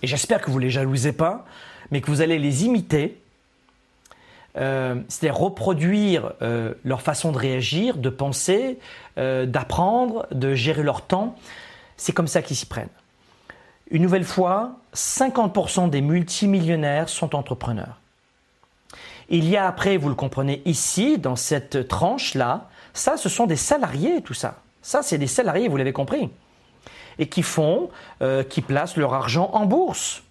et 0.02 0.06
j'espère 0.06 0.40
que 0.40 0.52
vous 0.52 0.61
ne 0.61 0.64
les 0.64 0.71
jalousez 0.71 1.12
pas, 1.12 1.45
mais 1.90 2.00
que 2.00 2.06
vous 2.12 2.21
allez 2.21 2.38
les 2.38 2.64
imiter, 2.64 3.21
euh, 4.56 5.02
c'est-à-dire 5.09 5.37
reproduire 5.37 6.33
euh, 6.42 6.75
leur 6.85 7.02
façon 7.02 7.33
de 7.33 7.38
réagir, 7.38 7.97
de 7.97 8.09
penser, 8.09 8.78
euh, 9.18 9.47
d'apprendre, 9.47 10.28
de 10.30 10.54
gérer 10.54 10.85
leur 10.85 11.02
temps. 11.02 11.35
C'est 11.97 12.12
comme 12.12 12.28
ça 12.28 12.40
qu'ils 12.40 12.56
s'y 12.56 12.66
prennent. 12.66 12.87
Une 13.90 14.02
nouvelle 14.02 14.23
fois, 14.23 14.76
50% 14.95 15.90
des 15.90 16.02
multimillionnaires 16.02 17.09
sont 17.09 17.35
entrepreneurs. 17.35 17.99
Il 19.28 19.49
y 19.49 19.56
a 19.56 19.66
après, 19.66 19.97
vous 19.97 20.09
le 20.09 20.14
comprenez 20.14 20.62
ici, 20.64 21.18
dans 21.18 21.37
cette 21.37 21.88
tranche-là, 21.88 22.68
ça, 22.95 23.16
ce 23.16 23.28
sont 23.28 23.47
des 23.47 23.56
salariés, 23.56 24.23
tout 24.23 24.35
ça. 24.35 24.61
Ça, 24.83 25.02
c'est 25.02 25.18
des 25.18 25.26
salariés, 25.26 25.68
vous 25.68 25.76
l'avez 25.76 25.92
compris. 25.92 26.30
Et 27.18 27.28
qui 27.28 27.42
font, 27.42 27.90
euh, 28.23 28.42
qui 28.45 28.61
placent 28.61 28.97
leur 28.97 29.14
argent 29.14 29.50
en 29.52 29.66
bourse, 29.66 30.23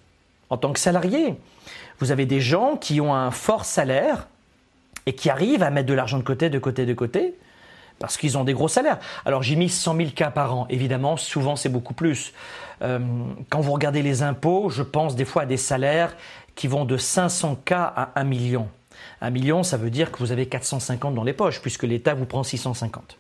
en 0.50 0.58
tant 0.58 0.72
que 0.72 0.80
salariés. 0.80 1.36
Vous 2.00 2.12
avez 2.12 2.26
des 2.26 2.40
gens 2.40 2.78
qui 2.78 3.02
ont 3.02 3.14
un 3.14 3.32
fort 3.32 3.66
salaire 3.66 4.28
et 5.06 5.14
qui 5.14 5.30
arrivent 5.30 5.64
à 5.64 5.70
mettre 5.70 5.88
de 5.88 5.94
l'argent 5.94 6.18
de 6.18 6.24
côté, 6.24 6.50
de 6.50 6.60
côté, 6.60 6.86
de 6.86 6.94
côté, 6.94 7.36
parce 8.00 8.18
qu'ils 8.18 8.38
ont 8.38 8.44
des 8.44 8.54
gros 8.54 8.68
salaires. 8.68 9.00
Alors 9.26 9.44
j'ai 9.44 9.56
mis 9.56 9.70
100 9.70 9.96
000 9.96 10.10
cas 10.12 10.30
par 10.30 10.56
an. 10.56 10.68
Évidemment, 10.70 11.18
souvent 11.18 11.56
c'est 11.56 11.70
beaucoup 11.70 11.94
plus. 11.94 12.34
Euh, 12.82 13.00
quand 13.50 13.62
vous 13.62 13.72
regardez 13.72 14.02
les 14.02 14.24
impôts, 14.24 14.70
je 14.70 14.84
pense 14.84 15.16
des 15.16 15.26
fois 15.26 15.44
à 15.44 15.46
des 15.46 15.58
salaires 15.58 16.16
qui 16.56 16.68
vont 16.68 16.86
de 16.86 16.98
500 16.98 17.60
cas 17.64 17.94
à 17.96 18.20
1 18.20 18.24
million. 18.24 18.68
Un 19.22 19.30
million, 19.30 19.64
ça 19.64 19.78
veut 19.78 19.90
dire 19.90 20.12
que 20.12 20.20
vous 20.20 20.32
avez 20.32 20.48
450 20.48 21.16
dans 21.16 21.24
les 21.24 21.34
poches, 21.34 21.62
puisque 21.62 21.84
l'État 21.84 22.14
vous 22.14 22.26
prend 22.26 22.44
650. 22.44 23.18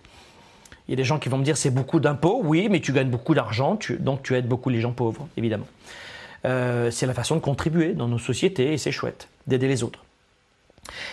Il 0.88 0.91
y 0.91 0.94
a 0.94 0.98
des 0.98 1.03
gens 1.03 1.17
qui 1.17 1.29
vont 1.29 1.38
me 1.38 1.44
dire 1.44 1.58
c'est 1.58 1.72
beaucoup 1.72 2.00
d'impôts, 2.00 2.41
oui, 2.44 2.67
mais 2.70 2.79
tu 2.79 2.91
gagnes 2.94 3.10
beaucoup 3.10 3.34
d'argent, 3.34 3.79
donc 4.00 4.24
tu 4.24 4.36
aides 4.36 4.48
beaucoup 4.48 4.70
les 4.70 4.82
gens 4.82 4.91
pauvres, 4.91 5.27
évidemment. 5.36 5.67
Euh, 6.46 6.91
c'est 6.91 7.08
la 7.08 7.13
façon 7.13 7.36
de 7.36 7.41
contribuer 7.41 7.94
dans 7.94 8.08
nos 8.08 8.20
sociétés 8.20 8.74
et 8.74 8.77
c'est 8.77 8.91
chouette 8.91 9.27
d'aider 9.48 9.67
les 9.67 9.84
autres. 9.84 10.03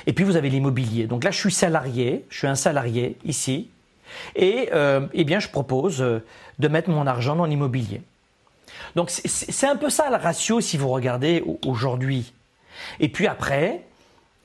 Et 0.07 0.13
puis 0.13 0.25
vous 0.25 0.37
avez 0.37 0.51
l'immobilier. 0.51 1.07
Donc 1.07 1.25
là, 1.25 1.31
je 1.31 1.39
suis 1.39 1.53
salarié, 1.53 2.27
je 2.29 2.39
suis 2.39 2.47
un 2.47 2.55
salarié 2.55 3.17
ici, 3.25 3.71
et 4.37 4.69
euh, 4.75 5.07
eh 5.15 5.25
bien, 5.25 5.39
je 5.39 5.49
propose 5.49 6.03
euh, 6.03 6.23
de 6.59 6.69
mettre 6.69 6.91
mon 6.91 7.07
argent 7.07 7.35
dans 7.35 7.47
l'immobilier. 7.47 8.03
Donc 8.95 9.11
c'est 9.11 9.67
un 9.67 9.77
peu 9.77 9.91
ça 9.91 10.11
le 10.11 10.17
ratio 10.17 10.61
si 10.61 10.77
vous 10.77 10.89
regardez 10.89 11.43
aujourd'hui. 11.65 12.33
Et 13.01 13.09
puis 13.09 13.27
après, 13.27 13.83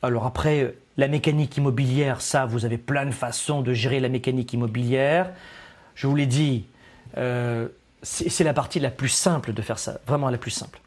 alors 0.01 0.25
après, 0.25 0.75
la 0.97 1.07
mécanique 1.07 1.57
immobilière, 1.57 2.21
ça, 2.21 2.45
vous 2.45 2.65
avez 2.65 2.77
plein 2.77 3.05
de 3.05 3.11
façons 3.11 3.61
de 3.61 3.73
gérer 3.73 3.99
la 3.99 4.09
mécanique 4.09 4.53
immobilière. 4.53 5.31
Je 5.95 6.07
vous 6.07 6.15
l'ai 6.15 6.27
dit, 6.27 6.65
euh, 7.17 7.67
c'est 8.03 8.43
la 8.43 8.53
partie 8.53 8.79
la 8.79 8.91
plus 8.91 9.09
simple 9.09 9.53
de 9.53 9.61
faire 9.61 9.79
ça, 9.79 9.99
vraiment 10.05 10.29
la 10.29 10.37
plus 10.37 10.51
simple. 10.51 10.79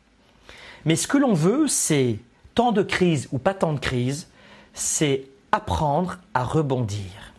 Mais 0.85 0.97
ce 0.97 1.09
que 1.09 1.19
l'on 1.19 1.35
veut, 1.35 1.67
c'est 1.67 2.19
tant 2.55 2.73
de 2.73 2.83
crise 2.83 3.29
ou 3.33 3.39
pas 3.39 3.55
tant 3.55 3.73
de 3.73 3.81
crise, 3.81 4.29
c'est 4.75 5.25
apprendre 5.53 6.19
à 6.35 6.45
rebondir. 6.45 7.33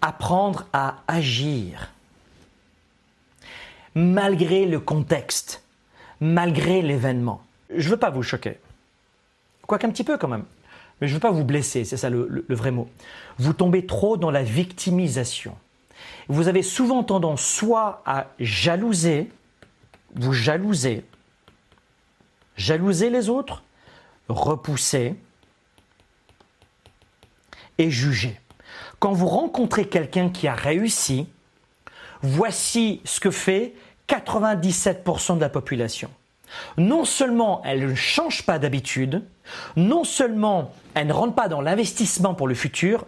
Apprendre 0.00 0.66
à 0.72 0.96
agir. 1.08 1.90
Malgré 3.94 4.64
le 4.66 4.78
contexte, 4.78 5.64
malgré 6.20 6.80
l'événement 6.80 7.42
je 7.74 7.84
ne 7.84 7.90
veux 7.90 7.96
pas 7.96 8.10
vous 8.10 8.22
choquer. 8.22 8.58
Quoiqu'un 9.66 9.90
petit 9.90 10.04
peu 10.04 10.18
quand 10.18 10.28
même. 10.28 10.44
Mais 11.00 11.08
je 11.08 11.12
ne 11.12 11.16
veux 11.16 11.20
pas 11.20 11.30
vous 11.30 11.44
blesser, 11.44 11.84
c'est 11.84 11.96
ça 11.96 12.10
le, 12.10 12.44
vrai 12.48 12.70
mot. 12.70 12.88
Vous 13.38 13.52
tombez 13.52 13.86
trop 13.86 14.16
dans 14.16 14.30
la 14.30 14.42
victimisation. 14.42 15.56
Vous 16.28 16.48
avez 16.48 16.62
souvent 16.62 17.02
tendance 17.02 17.42
soit 17.42 18.02
à 18.04 18.28
jalouser, 18.38 19.30
vous 20.14 20.32
jalouser, 20.32 21.04
jalouser 22.56 23.10
les 23.10 23.28
autres, 23.28 23.62
repousser 24.28 25.14
et 27.78 27.90
juger. 27.90 28.38
Quand 28.98 29.12
vous 29.12 29.28
rencontrez 29.28 29.88
quelqu'un 29.88 30.28
qui 30.28 30.48
a 30.48 30.54
réussi, 30.54 31.26
voici 32.22 33.00
ce 33.04 33.20
que 33.20 33.30
fait 33.30 33.74
97% 34.08 35.36
de 35.36 35.40
la 35.40 35.48
population 35.48 36.10
non 36.76 37.04
seulement 37.04 37.62
elle 37.64 37.88
ne 37.88 37.94
change 37.94 38.44
pas 38.44 38.58
d'habitude, 38.58 39.24
non 39.76 40.04
seulement 40.04 40.72
elle 40.94 41.08
ne 41.08 41.12
rentre 41.12 41.34
pas 41.34 41.48
dans 41.48 41.60
l'investissement 41.60 42.34
pour 42.34 42.48
le 42.48 42.54
futur, 42.54 43.06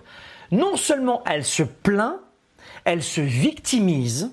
non 0.51 0.77
seulement 0.77 1.23
elle 1.27 1.45
se 1.45 1.63
plaint, 1.63 2.17
elle 2.85 3.03
se 3.03 3.21
victimise, 3.21 4.33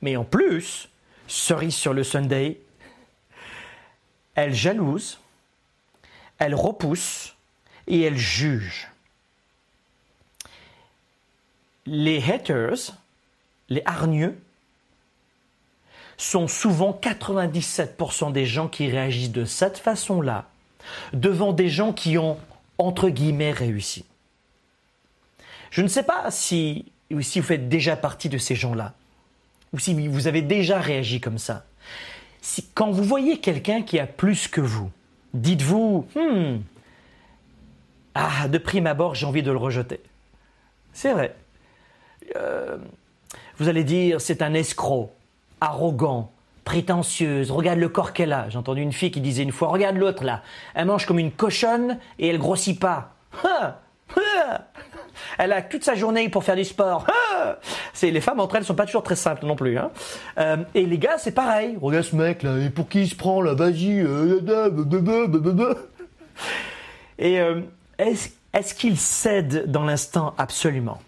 mais 0.00 0.16
en 0.16 0.24
plus, 0.24 0.88
cerise 1.26 1.74
sur 1.74 1.92
le 1.92 2.04
Sunday, 2.04 2.60
elle 4.34 4.54
jalouse, 4.54 5.18
elle 6.38 6.54
repousse 6.54 7.34
et 7.86 8.02
elle 8.02 8.16
juge. 8.16 8.92
les 11.86 12.22
haters, 12.30 12.96
les 13.68 13.82
hargneux, 13.84 14.38
sont 16.22 16.46
souvent 16.46 16.98
97% 17.02 18.32
des 18.32 18.46
gens 18.46 18.68
qui 18.68 18.88
réagissent 18.88 19.32
de 19.32 19.44
cette 19.44 19.78
façon-là 19.78 20.46
devant 21.12 21.52
des 21.52 21.68
gens 21.68 21.92
qui 21.92 22.16
ont, 22.18 22.38
entre 22.78 23.08
guillemets, 23.08 23.52
réussi. 23.52 24.04
Je 25.70 25.82
ne 25.82 25.88
sais 25.88 26.02
pas 26.02 26.30
si, 26.30 26.92
si 27.20 27.40
vous 27.40 27.46
faites 27.46 27.68
déjà 27.68 27.96
partie 27.96 28.28
de 28.28 28.38
ces 28.38 28.54
gens-là, 28.54 28.94
ou 29.72 29.78
si 29.78 30.06
vous 30.06 30.26
avez 30.26 30.42
déjà 30.42 30.78
réagi 30.78 31.20
comme 31.20 31.38
ça. 31.38 31.64
Si, 32.40 32.66
quand 32.74 32.90
vous 32.90 33.04
voyez 33.04 33.38
quelqu'un 33.40 33.82
qui 33.82 33.98
a 33.98 34.06
plus 34.06 34.48
que 34.48 34.60
vous, 34.60 34.90
dites-vous, 35.34 36.06
hmm, 36.14 36.58
ah, 38.14 38.48
de 38.48 38.58
prime 38.58 38.86
abord, 38.86 39.14
j'ai 39.14 39.26
envie 39.26 39.42
de 39.42 39.50
le 39.50 39.56
rejeter. 39.56 40.00
C'est 40.92 41.12
vrai. 41.12 41.34
Euh, 42.36 42.76
vous 43.58 43.68
allez 43.68 43.84
dire, 43.84 44.20
c'est 44.20 44.42
un 44.42 44.54
escroc, 44.54 45.12
arrogant, 45.62 46.32
prétentieuse, 46.64 47.50
regarde 47.50 47.78
le 47.78 47.88
corps 47.88 48.12
qu'elle 48.12 48.32
a. 48.32 48.48
J'ai 48.48 48.58
entendu 48.58 48.82
une 48.82 48.92
fille 48.92 49.12
qui 49.12 49.20
disait 49.20 49.44
une 49.44 49.52
fois, 49.52 49.68
regarde 49.68 49.96
l'autre 49.96 50.24
là, 50.24 50.42
elle 50.74 50.86
mange 50.86 51.06
comme 51.06 51.20
une 51.20 51.30
cochonne 51.30 51.98
et 52.18 52.28
elle 52.28 52.38
grossit 52.38 52.78
pas. 52.78 53.14
Elle 55.38 55.52
a 55.52 55.62
toute 55.62 55.84
sa 55.84 55.94
journée 55.94 56.28
pour 56.28 56.44
faire 56.44 56.56
du 56.56 56.64
sport. 56.64 57.06
C'est 57.92 58.10
les 58.10 58.20
femmes 58.20 58.40
entre 58.40 58.56
elles 58.56 58.64
sont 58.64 58.74
pas 58.74 58.86
toujours 58.86 59.04
très 59.04 59.16
simples 59.16 59.46
non 59.46 59.56
plus. 59.56 59.78
Hein. 59.78 59.90
Euh, 60.38 60.56
et 60.74 60.84
les 60.84 60.98
gars, 60.98 61.16
c'est 61.16 61.32
pareil. 61.32 61.78
Regarde 61.80 62.04
ce 62.04 62.16
mec 62.16 62.42
là, 62.42 62.58
et 62.58 62.70
pour 62.70 62.88
qui 62.88 63.02
il 63.02 63.08
se 63.08 63.14
prend 63.14 63.40
là? 63.40 63.54
Vas-y. 63.54 64.06
Et 67.18 67.40
est-ce 67.98 68.28
est 68.52 68.76
qu'ils 68.76 68.98
cèdent 68.98 69.70
dans 69.70 69.84
l'instant? 69.84 70.34
Absolument. 70.38 71.00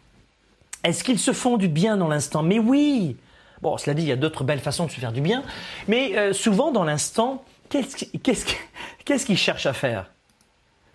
Est-ce 0.85 1.03
qu'ils 1.03 1.19
se 1.19 1.33
font 1.33 1.57
du 1.57 1.69
bien 1.69 1.97
dans 1.97 2.09
l'instant? 2.09 2.43
Mais 2.43 2.59
oui. 2.59 3.17
Bon, 3.65 3.79
cela 3.79 3.95
dit, 3.95 4.03
il 4.03 4.09
y 4.09 4.13
a 4.13 4.17
d'autres 4.17 4.45
belles 4.45 4.61
façons 4.61 4.85
de 4.85 4.91
se 4.91 5.01
faire 5.01 5.11
du 5.11 5.23
bien. 5.23 5.43
Mais 5.89 6.19
euh, 6.19 6.35
souvent 6.35 6.71
dans 6.71 6.85
l'instant, 6.85 7.43
qu'est-ce 7.71 9.25
qu'ils 9.25 9.39
cherchent 9.39 9.65
à 9.65 9.73
faire? 9.73 10.11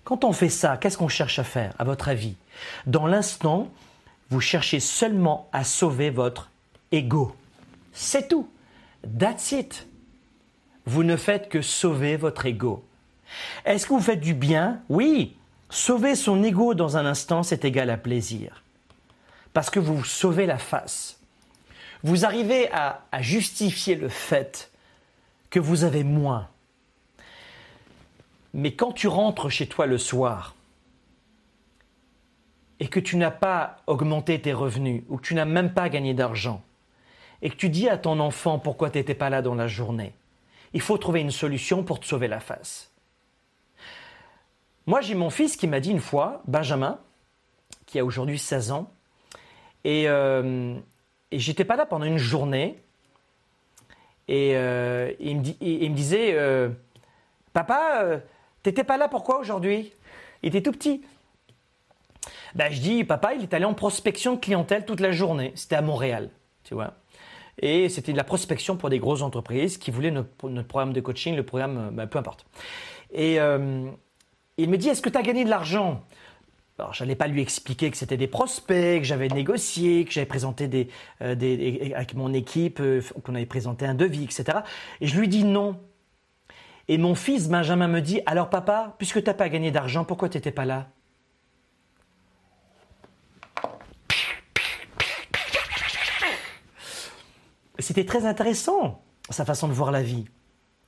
Quand 0.04 0.24
on 0.24 0.34
fait 0.34 0.50
ça, 0.50 0.78
qu'est-ce 0.78 0.96
qu'on 0.96 1.08
cherche 1.08 1.40
à 1.40 1.44
faire, 1.44 1.74
à 1.80 1.84
votre 1.84 2.10
avis? 2.10 2.36
Dans 2.86 3.08
l'instant, 3.08 3.70
vous 4.30 4.40
cherchez 4.40 4.80
seulement 4.80 5.50
à 5.52 5.64
sauver 5.64 6.12
votre 6.12 6.52
ego. 6.92 7.36
C'est 7.92 8.28
tout. 8.28 8.48
That's 9.18 9.52
it. 9.52 9.88
Vous 10.86 11.04
ne 11.04 11.18
faites 11.18 11.50
que 11.50 11.64
sauver 11.64 12.18
votre 12.18 12.46
ego. 12.46 12.86
Est-ce 13.66 13.88
que 13.88 13.94
vous 13.94 14.00
faites 14.00 14.22
du 14.22 14.36
bien? 14.36 14.82
Oui. 14.90 15.36
Sauver 15.72 16.14
son 16.14 16.44
ego 16.44 16.76
dans 16.76 16.98
un 16.98 17.08
instant, 17.08 17.42
c'est 17.42 17.66
égal 17.66 17.90
à 17.90 17.98
plaisir. 17.98 18.62
Parce 19.54 19.72
que 19.72 19.80
vous 19.80 20.04
sauvez 20.04 20.46
la 20.46 20.60
face. 20.60 21.19
Vous 22.04 22.26
arrivez 22.26 22.72
à, 22.72 23.02
justifier 23.20 23.96
le 23.96 24.10
fait 24.10 24.72
que 25.50 25.60
vous 25.60 25.84
avez 25.84 26.04
moins. 26.04 26.48
Mais 28.54 28.74
quand 28.74 28.94
tu 28.94 29.08
rentres 29.08 29.50
chez 29.50 29.68
toi 29.68 29.86
le 29.86 29.98
soir, 29.98 30.56
et 32.80 32.88
que 32.88 33.00
tu 33.00 33.18
n'as 33.18 33.32
pas 33.32 33.78
augmenté 33.88 34.40
tes 34.40 34.54
revenus 34.54 35.04
ou 35.10 35.18
que 35.18 35.24
tu 35.24 35.36
n'as 35.36 35.46
même 35.46 35.74
pas 35.74 35.90
gagné 35.90 36.14
d'argent 36.14 36.62
et 37.42 37.50
que 37.50 37.56
tu 37.56 37.70
dis 37.70 37.90
à 37.90 37.98
ton 37.98 38.20
enfant 38.20 38.58
pourquoi 38.58 38.90
tu 38.90 38.98
n'étais 38.98 39.16
pas 39.16 39.30
là 39.30 39.42
dans 39.42 39.56
la 39.56 39.68
journée, 39.68 40.14
il 40.74 40.82
faut 40.82 40.98
trouver 40.98 41.22
une 41.22 41.32
solution 41.32 41.84
pour 41.84 42.00
te 42.00 42.06
sauver 42.06 42.28
la 42.28 42.40
face. 42.40 42.92
Moi, 44.86 45.02
j'ai 45.02 45.16
mon 45.16 45.30
fils 45.30 45.56
qui 45.56 45.68
m'a 45.68 45.80
dit 45.80 45.92
une 45.92 46.00
fois, 46.00 46.42
Benjamin, 46.48 47.00
qui 47.86 48.00
a 48.00 48.06
aujourd'hui 48.06 48.40
16 48.40 48.72
ans, 48.72 48.92
et, 49.84 50.10
euh, 50.10 50.76
et 51.32 51.40
j'étais 51.40 51.66
pas 51.66 51.76
là 51.76 51.86
pendant 51.86 52.06
une 52.06 52.18
journée, 52.18 52.78
et, 54.30 54.52
euh, 54.54 55.12
il, 55.20 55.38
me 55.38 55.96
disait, 55.96 56.34
euh, 56.34 56.70
Papa, 57.52 58.04
euh, 58.04 58.20
t'étais 58.62 58.84
pas 58.84 58.96
là 58.96 59.08
pourquoi 59.08 59.40
aujourd'hui? 59.40 59.92
Il 60.44 60.50
était 60.50 60.62
tout 60.62 60.72
petit. 60.72 61.02
Ben, 62.54 62.72
je 62.72 62.80
dis, 62.80 63.04
papa, 63.04 63.34
il 63.34 63.42
est 63.42 63.54
allé 63.54 63.66
en 63.66 63.74
prospection 63.74 64.36
de 64.36 64.40
clientèle 64.40 64.86
toute 64.86 65.00
la 65.00 65.12
journée. 65.12 65.52
C'était 65.56 65.76
à 65.76 65.82
Montréal, 65.82 66.30
tu 66.64 66.76
vois. 66.76 66.94
Et 67.60 67.90
c'était 67.90 68.12
de 68.12 68.18
la 68.18 68.24
prospection 68.24 68.78
pour 68.78 68.90
des 68.90 69.00
grosses 69.00 69.24
entreprises 69.24 69.80
qui 69.80 69.90
voulaient 69.90 70.12
notre, 70.12 70.30
programme 70.68 70.94
de 70.94 71.02
coaching, 71.02 71.36
le 71.36 71.44
programme, 71.44 71.90
ben, 71.92 72.06
peu 72.06 72.20
importe. 72.20 72.46
Et 73.12 73.36
il 73.36 74.70
me 74.70 74.78
dit, 74.78 74.90
est-ce 74.90 75.02
que 75.02 75.10
tu 75.10 75.18
as 75.18 75.24
gagné 75.24 75.44
de 75.44 75.50
l'argent? 75.50 76.04
Alors, 76.80 76.94
je 76.94 77.04
n'allais 77.04 77.16
pas 77.16 77.28
lui 77.28 77.42
expliquer 77.42 77.92
que 77.92 77.98
c'était 77.98 78.16
des 78.16 78.28
prospects, 78.28 79.02
que 79.02 79.04
j'avais 79.04 79.28
négocié, 79.28 80.06
que 80.06 80.14
j'avais 80.14 80.26
présenté 80.26 80.70
des, 80.70 80.88
euh, 81.22 81.34
avec 81.94 82.14
mon 82.14 82.34
équipe, 82.34 82.80
euh, 82.80 83.02
qu'on 83.22 83.36
avait 83.36 83.46
présenté 83.46 83.86
un 83.86 83.94
devis, 83.94 84.24
etc. 84.24 84.60
Et 85.02 85.08
je 85.08 85.20
lui 85.20 85.28
dis 85.28 85.44
non. 85.44 85.78
Et 86.88 86.98
mon 86.98 87.16
fils 87.16 87.50
Benjamin 87.50 87.90
me 87.90 88.00
dit, 88.00 88.22
alors 88.26 88.50
papa, 88.50 88.96
puisque 88.98 89.22
tu 89.22 89.26
n'as 89.26 89.34
pas 89.34 89.50
gagné 89.50 89.72
d'argent, 89.72 90.06
pourquoi 90.06 90.30
tu 90.30 90.38
n'étais 90.38 90.52
pas 90.52 90.64
là? 90.64 90.88
C'était 97.78 98.06
très 98.06 98.26
intéressant, 98.26 99.04
sa 99.30 99.44
façon 99.44 99.68
de 99.68 99.74
voir 99.74 99.92
la 99.92 100.02
vie. 100.02 100.26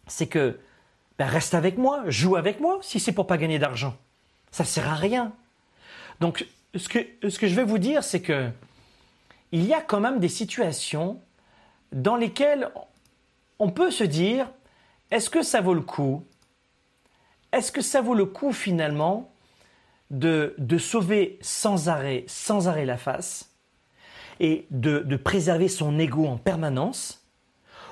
C'est 0.08 0.28
que, 0.28 0.58
ben, 1.20 1.26
reste 1.26 1.54
avec 1.54 1.78
moi, 1.78 2.04
joue 2.08 2.38
avec 2.38 2.62
moi, 2.62 2.80
si 2.82 3.02
c'est 3.02 3.12
pour 3.12 3.28
pas 3.28 3.38
gagner 3.38 3.60
d'argent. 3.60 3.98
Ça 4.52 4.64
sert 4.64 4.88
à 4.88 4.96
rien. 4.96 5.34
Donc, 6.22 6.46
ce 6.76 6.88
que, 6.88 7.48
je 7.48 7.56
vais 7.56 7.64
vous 7.64 7.80
dire, 7.80 8.04
c'est 8.04 8.22
que 8.22 8.50
il 9.52 9.66
y 9.66 9.74
a 9.74 9.82
quand 9.82 10.00
même 10.00 10.20
des 10.20 10.30
situations 10.30 11.20
dans 11.92 12.16
lesquelles 12.16 12.70
on 13.60 13.70
peut 13.70 13.92
se 13.92 14.04
dire, 14.04 14.50
est-ce 15.10 15.30
que 15.30 15.42
ça 15.42 15.60
vaut 15.60 15.74
le 15.74 15.82
coup? 15.82 16.24
Est-ce 17.52 17.72
que 17.72 17.82
ça 17.82 18.02
vaut 18.02 18.14
le 18.14 18.26
coup 18.26 18.54
finalement 18.54 19.34
de, 20.12 20.56
sauver 20.78 21.40
sans 21.42 21.90
arrêt, 21.90 22.24
sans 22.28 22.68
arrêt 22.68 22.86
la 22.86 22.98
face 22.98 23.50
et 24.40 24.68
de, 24.70 25.16
préserver 25.18 25.68
son 25.68 25.98
ego 25.98 26.28
en 26.28 26.38
permanence, 26.38 27.26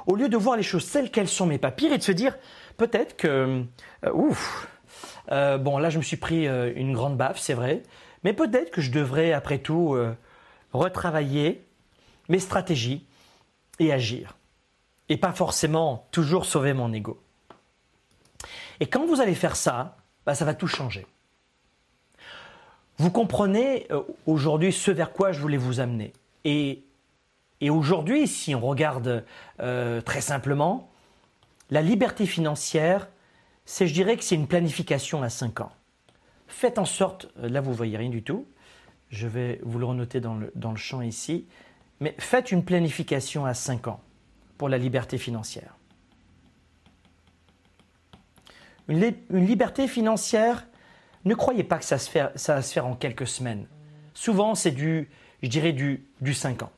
au 0.06 0.16
lieu 0.16 0.30
de 0.30 0.38
voir 0.38 0.56
les 0.56 0.64
choses 0.64 0.90
telles 0.90 1.10
qu'elles 1.10 1.28
sont, 1.28 1.48
mais 1.48 1.58
pas 1.58 1.72
pire, 1.72 1.92
et 1.92 1.98
de 1.98 2.04
se 2.04 2.12
dire 2.12 2.38
peut-être 2.78 3.18
que, 3.18 3.64
euh, 4.06 4.12
ouf, 4.14 4.68
euh, 5.32 5.58
bon 5.58 5.78
là 5.78 5.90
je 5.90 5.98
me 5.98 6.04
suis 6.04 6.18
pris 6.18 6.48
euh, 6.48 6.72
une 6.76 6.94
grande 6.94 7.18
baffe, 7.18 7.40
c'est 7.40 7.54
vrai, 7.54 7.84
mais 8.24 8.34
peut-être 8.34 8.72
que 8.72 8.82
je 8.82 8.92
devrais 8.92 9.34
après 9.34 9.60
tout 9.60 9.98
retravailler 10.74 11.66
mes 12.28 12.40
stratégies 12.40 13.06
et 13.80 13.92
agir, 13.92 14.38
et 15.10 15.18
pas 15.18 15.34
forcément 15.34 16.08
toujours 16.12 16.46
sauver 16.46 16.74
mon 16.74 16.94
ego. 16.94 17.22
Et 18.80 18.88
quand 18.88 19.06
vous 19.06 19.22
allez 19.22 19.36
faire 19.36 19.56
ça, 19.56 19.98
bah, 20.26 20.36
ça 20.36 20.46
va 20.46 20.54
tout 20.54 20.68
changer. 20.68 21.06
Vous 22.98 23.12
comprenez 23.12 23.88
aujourd'hui 24.26 24.74
ce 24.74 24.92
vers 24.92 25.14
quoi 25.14 25.32
je 25.32 25.40
voulais 25.40 25.58
vous 25.58 25.80
amener. 25.80 26.14
Et, 26.44 26.84
aujourd'hui, 27.70 28.28
si 28.28 28.54
on 28.56 28.62
regarde 28.62 29.26
euh, 29.62 30.02
très 30.02 30.22
simplement, 30.22 30.90
la 31.70 31.82
liberté 31.82 32.26
financière, 32.26 33.08
c'est, 33.66 33.88
je 33.88 33.94
dirais 33.94 34.18
que 34.18 34.24
c'est 34.24 34.36
une 34.36 34.48
planification 34.48 35.24
à 35.24 35.30
5 35.30 35.62
ans. 35.62 35.72
Faites 36.50 36.80
en 36.80 36.86
sorte, 36.86 37.30
euh, 37.38 37.48
là 37.48 37.62
vous 37.62 37.74
voyez 37.74 37.96
rien 37.96 38.10
du 38.10 38.24
tout, 38.24 38.48
je 39.12 39.28
vais 39.28 39.60
vous 39.64 39.80
le 39.80 39.86
renoter 39.86 40.20
dans 40.20 40.36
le, 40.36 40.76
champ 40.76 41.02
ici, 41.02 41.48
mais 42.00 42.16
faites 42.18 42.52
une 42.52 42.66
planification 42.66 43.46
à 43.46 43.54
5 43.54 43.88
ans 43.88 44.02
pour 44.58 44.68
la 44.68 44.78
liberté 44.78 45.18
financière. 45.18 45.76
Une, 48.88 49.14
liberté 49.30 49.88
financière, 49.88 50.66
ne 51.24 51.36
croyez 51.36 51.64
pas 51.64 51.78
que 51.78 51.86
ça, 51.86 52.00
se 52.00 52.10
fait, 52.10 52.32
va 52.48 52.62
se 52.62 52.74
faire 52.74 52.88
en 52.88 52.96
quelques 52.96 53.28
semaines. 53.28 53.68
Souvent, 54.16 54.56
c'est 54.56 54.72
du, 54.72 55.10
je 55.44 55.48
dirais, 55.48 55.72
du, 55.72 56.04
du 56.20 56.34
5 56.34 56.64
ans. 56.64 56.72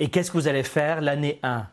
Et 0.00 0.08
qu'est-ce 0.08 0.30
que 0.30 0.38
vous 0.38 0.48
allez 0.48 0.62
faire 0.62 1.02
l'année 1.02 1.40
1, 1.42 1.68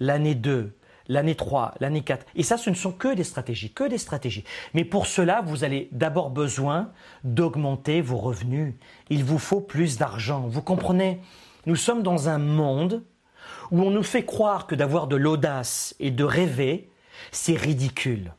l'année 0.00 0.34
2, 0.34 0.74
l'année 1.08 1.34
3, 1.34 1.74
l'année 1.80 2.02
4 2.02 2.26
Et 2.34 2.42
ça, 2.42 2.56
ce 2.56 2.70
ne 2.70 2.74
sont 2.74 2.92
que 2.92 3.14
des 3.14 3.24
stratégies, 3.24 3.72
que 3.72 3.88
des 3.88 3.98
stratégies. 3.98 4.44
Mais 4.72 4.84
pour 4.84 5.06
cela, 5.06 5.42
vous 5.42 5.64
allez 5.64 5.88
d'abord 5.92 6.30
besoin 6.30 6.90
d'augmenter 7.24 8.00
vos 8.00 8.16
revenus. 8.16 8.74
Il 9.10 9.24
vous 9.24 9.38
faut 9.38 9.60
plus 9.60 9.98
d'argent. 9.98 10.46
Vous 10.48 10.62
comprenez? 10.62 11.20
Nous 11.66 11.76
sommes 11.76 12.02
dans 12.02 12.28
un 12.28 12.38
monde 12.38 13.02
où 13.70 13.80
on 13.82 13.90
nous 13.90 14.02
fait 14.02 14.24
croire 14.24 14.66
que 14.66 14.74
d'avoir 14.74 15.06
de 15.06 15.16
l'audace 15.16 15.94
et 15.98 16.10
de 16.10 16.24
rêver, 16.24 16.90
c'est 17.32 17.56
ridicule. 17.56 18.32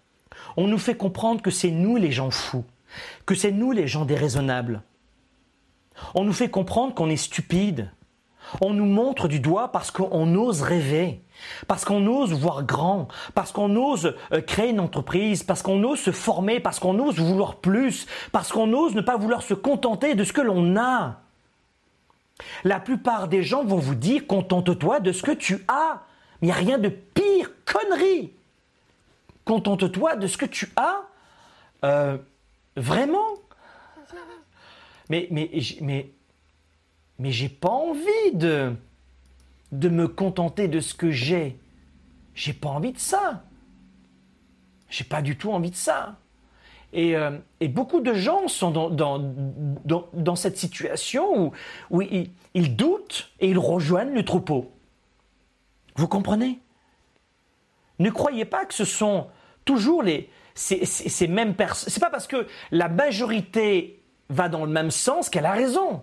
On 0.57 0.67
nous 0.67 0.77
fait 0.77 0.95
comprendre 0.95 1.41
que 1.41 1.51
c'est 1.51 1.71
nous 1.71 1.97
les 1.97 2.11
gens 2.11 2.31
fous 2.31 2.65
que 3.25 3.35
c'est 3.35 3.51
nous 3.51 3.71
les 3.71 3.87
gens 3.87 4.05
déraisonnables. 4.05 4.81
On 6.13 6.23
nous 6.23 6.33
fait 6.33 6.49
comprendre 6.49 6.93
qu'on 6.93 7.09
est 7.09 7.15
stupide. 7.15 7.91
On 8.61 8.73
nous 8.73 8.85
montre 8.85 9.27
du 9.27 9.39
doigt 9.39 9.71
parce 9.71 9.91
qu'on 9.91 10.35
ose 10.35 10.61
rêver. 10.61 11.21
Parce 11.67 11.85
qu'on 11.85 12.05
ose 12.07 12.33
voir 12.33 12.63
grand, 12.63 13.07
parce 13.33 13.51
qu'on 13.51 13.75
ose 13.75 14.15
euh, 14.31 14.41
créer 14.41 14.69
une 14.69 14.79
entreprise, 14.79 15.43
parce 15.43 15.61
qu'on 15.61 15.83
ose 15.83 15.99
se 15.99 16.11
former, 16.11 16.59
parce 16.59 16.79
qu'on 16.79 16.97
ose 16.99 17.19
vouloir 17.19 17.55
plus, 17.55 18.07
parce 18.31 18.51
qu'on 18.51 18.71
ose 18.73 18.95
ne 18.95 19.01
pas 19.01 19.17
vouloir 19.17 19.41
se 19.41 19.53
contenter 19.53 20.15
de 20.15 20.23
ce 20.23 20.33
que 20.33 20.41
l'on 20.41 20.77
a. 20.77 21.21
La 22.63 22.79
plupart 22.79 23.27
des 23.27 23.43
gens 23.43 23.63
vont 23.63 23.77
vous 23.77 23.95
dire 23.95 24.27
contente-toi 24.27 24.99
de 24.99 25.11
ce 25.11 25.23
que 25.23 25.31
tu 25.31 25.63
as. 25.67 26.01
Il 26.41 26.45
n'y 26.45 26.51
a 26.51 26.55
rien 26.55 26.77
de 26.77 26.89
pire 26.89 27.51
connerie. 27.65 28.33
Contente-toi 29.45 30.15
de 30.15 30.27
ce 30.27 30.37
que 30.37 30.45
tu 30.45 30.71
as. 30.75 31.01
Euh, 31.83 32.17
vraiment? 32.75 33.27
Mais, 35.09 35.27
mais, 35.31 35.51
mais, 35.81 36.09
mais 37.19 37.31
j'ai 37.31 37.49
pas 37.49 37.69
envie 37.69 38.33
de 38.33 38.73
de 39.71 39.89
me 39.89 40.07
contenter 40.07 40.67
de 40.67 40.79
ce 40.79 40.93
que 40.93 41.11
j'ai. 41.11 41.59
J'ai 42.33 42.53
pas 42.53 42.69
envie 42.69 42.91
de 42.91 42.99
ça. 42.99 43.43
J'ai 44.89 45.03
pas 45.03 45.21
du 45.21 45.37
tout 45.37 45.51
envie 45.51 45.71
de 45.71 45.75
ça. 45.75 46.17
Et, 46.93 47.15
euh, 47.15 47.31
beaucoup 47.67 47.99
de 47.99 48.13
gens 48.13 48.47
sont 48.47 48.71
dans, 48.71 48.89
dans, 48.89 50.07
dans, 50.13 50.35
cette 50.35 50.57
situation 50.57 51.47
où, 51.47 51.51
où 51.89 52.01
ils, 52.01 52.75
doutent 52.75 53.31
et 53.39 53.49
ils 53.49 53.59
rejoignent 53.59 54.13
le 54.13 54.23
troupeau. 54.23 54.71
Vous 55.95 56.07
comprenez? 56.07 56.59
Ne 57.99 58.09
croyez 58.09 58.45
pas 58.45 58.65
que 58.65 58.73
ce 58.73 58.85
sont 58.85 59.27
toujours 59.65 60.03
les, 60.03 60.29
ces, 60.53 60.85
ces 60.85 61.27
mêmes 61.27 61.55
personnes. 61.55 61.89
C'est 61.89 61.99
pas 61.99 62.09
parce 62.09 62.27
que 62.27 62.47
la 62.71 62.87
majorité 62.87 64.01
va 64.29 64.47
dans 64.47 64.65
le 64.65 64.71
même 64.71 64.91
sens 64.91 65.29
qu'elle 65.29 65.45
a 65.45 65.51
raison. 65.51 66.01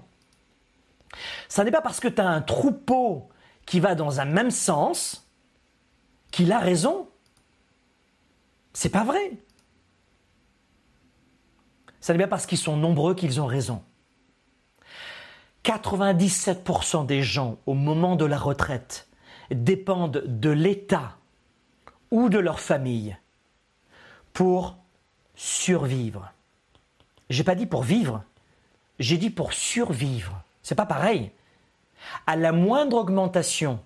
Ça 1.49 1.65
n'est 1.65 1.71
pas 1.71 1.83
parce 1.83 2.01
que 2.01 2.09
tu 2.09 2.21
as 2.21 2.29
un 2.29 2.41
troupeau 2.41 3.29
qui 3.67 3.81
va 3.81 3.95
dans 3.95 4.21
un 4.21 4.25
même 4.25 4.51
sens, 4.51 5.29
qu'il 6.31 6.53
a 6.53 6.59
raison. 6.59 7.09
C'est 8.73 8.89
pas 8.89 9.05
vrai. 9.05 9.33
Ça 12.01 12.13
n'est 12.13 12.19
bien 12.19 12.29
parce 12.29 12.47
qu'ils 12.47 12.59
sont 12.59 12.77
nombreux 12.77 13.15
qu'ils 13.15 13.41
ont 13.41 13.47
raison. 13.47 13.83
97% 15.65 17.07
des 17.07 17.23
gens 17.23 17.59
au 17.67 17.75
moment 17.75 18.17
de 18.17 18.25
la 18.25 18.39
retraite 18.39 19.09
dépendent 19.51 20.23
de 20.27 20.51
l'État 20.51 21.17
ou 22.11 22.29
de 22.29 22.39
leur 22.39 22.59
famille 22.59 23.17
pour 24.33 24.77
survivre. 25.37 26.33
J'ai 27.31 27.45
pas 27.45 27.55
dit 27.55 27.67
pour 27.67 27.83
vivre, 27.83 28.25
j'ai 28.99 29.19
dit 29.19 29.31
pour 29.31 29.53
survivre. 29.53 30.43
C'est 30.63 30.75
pas 30.75 30.87
pareil 30.87 31.31
à 32.27 32.37
la 32.37 32.53
moindre 32.53 32.97
augmentation 32.97 33.81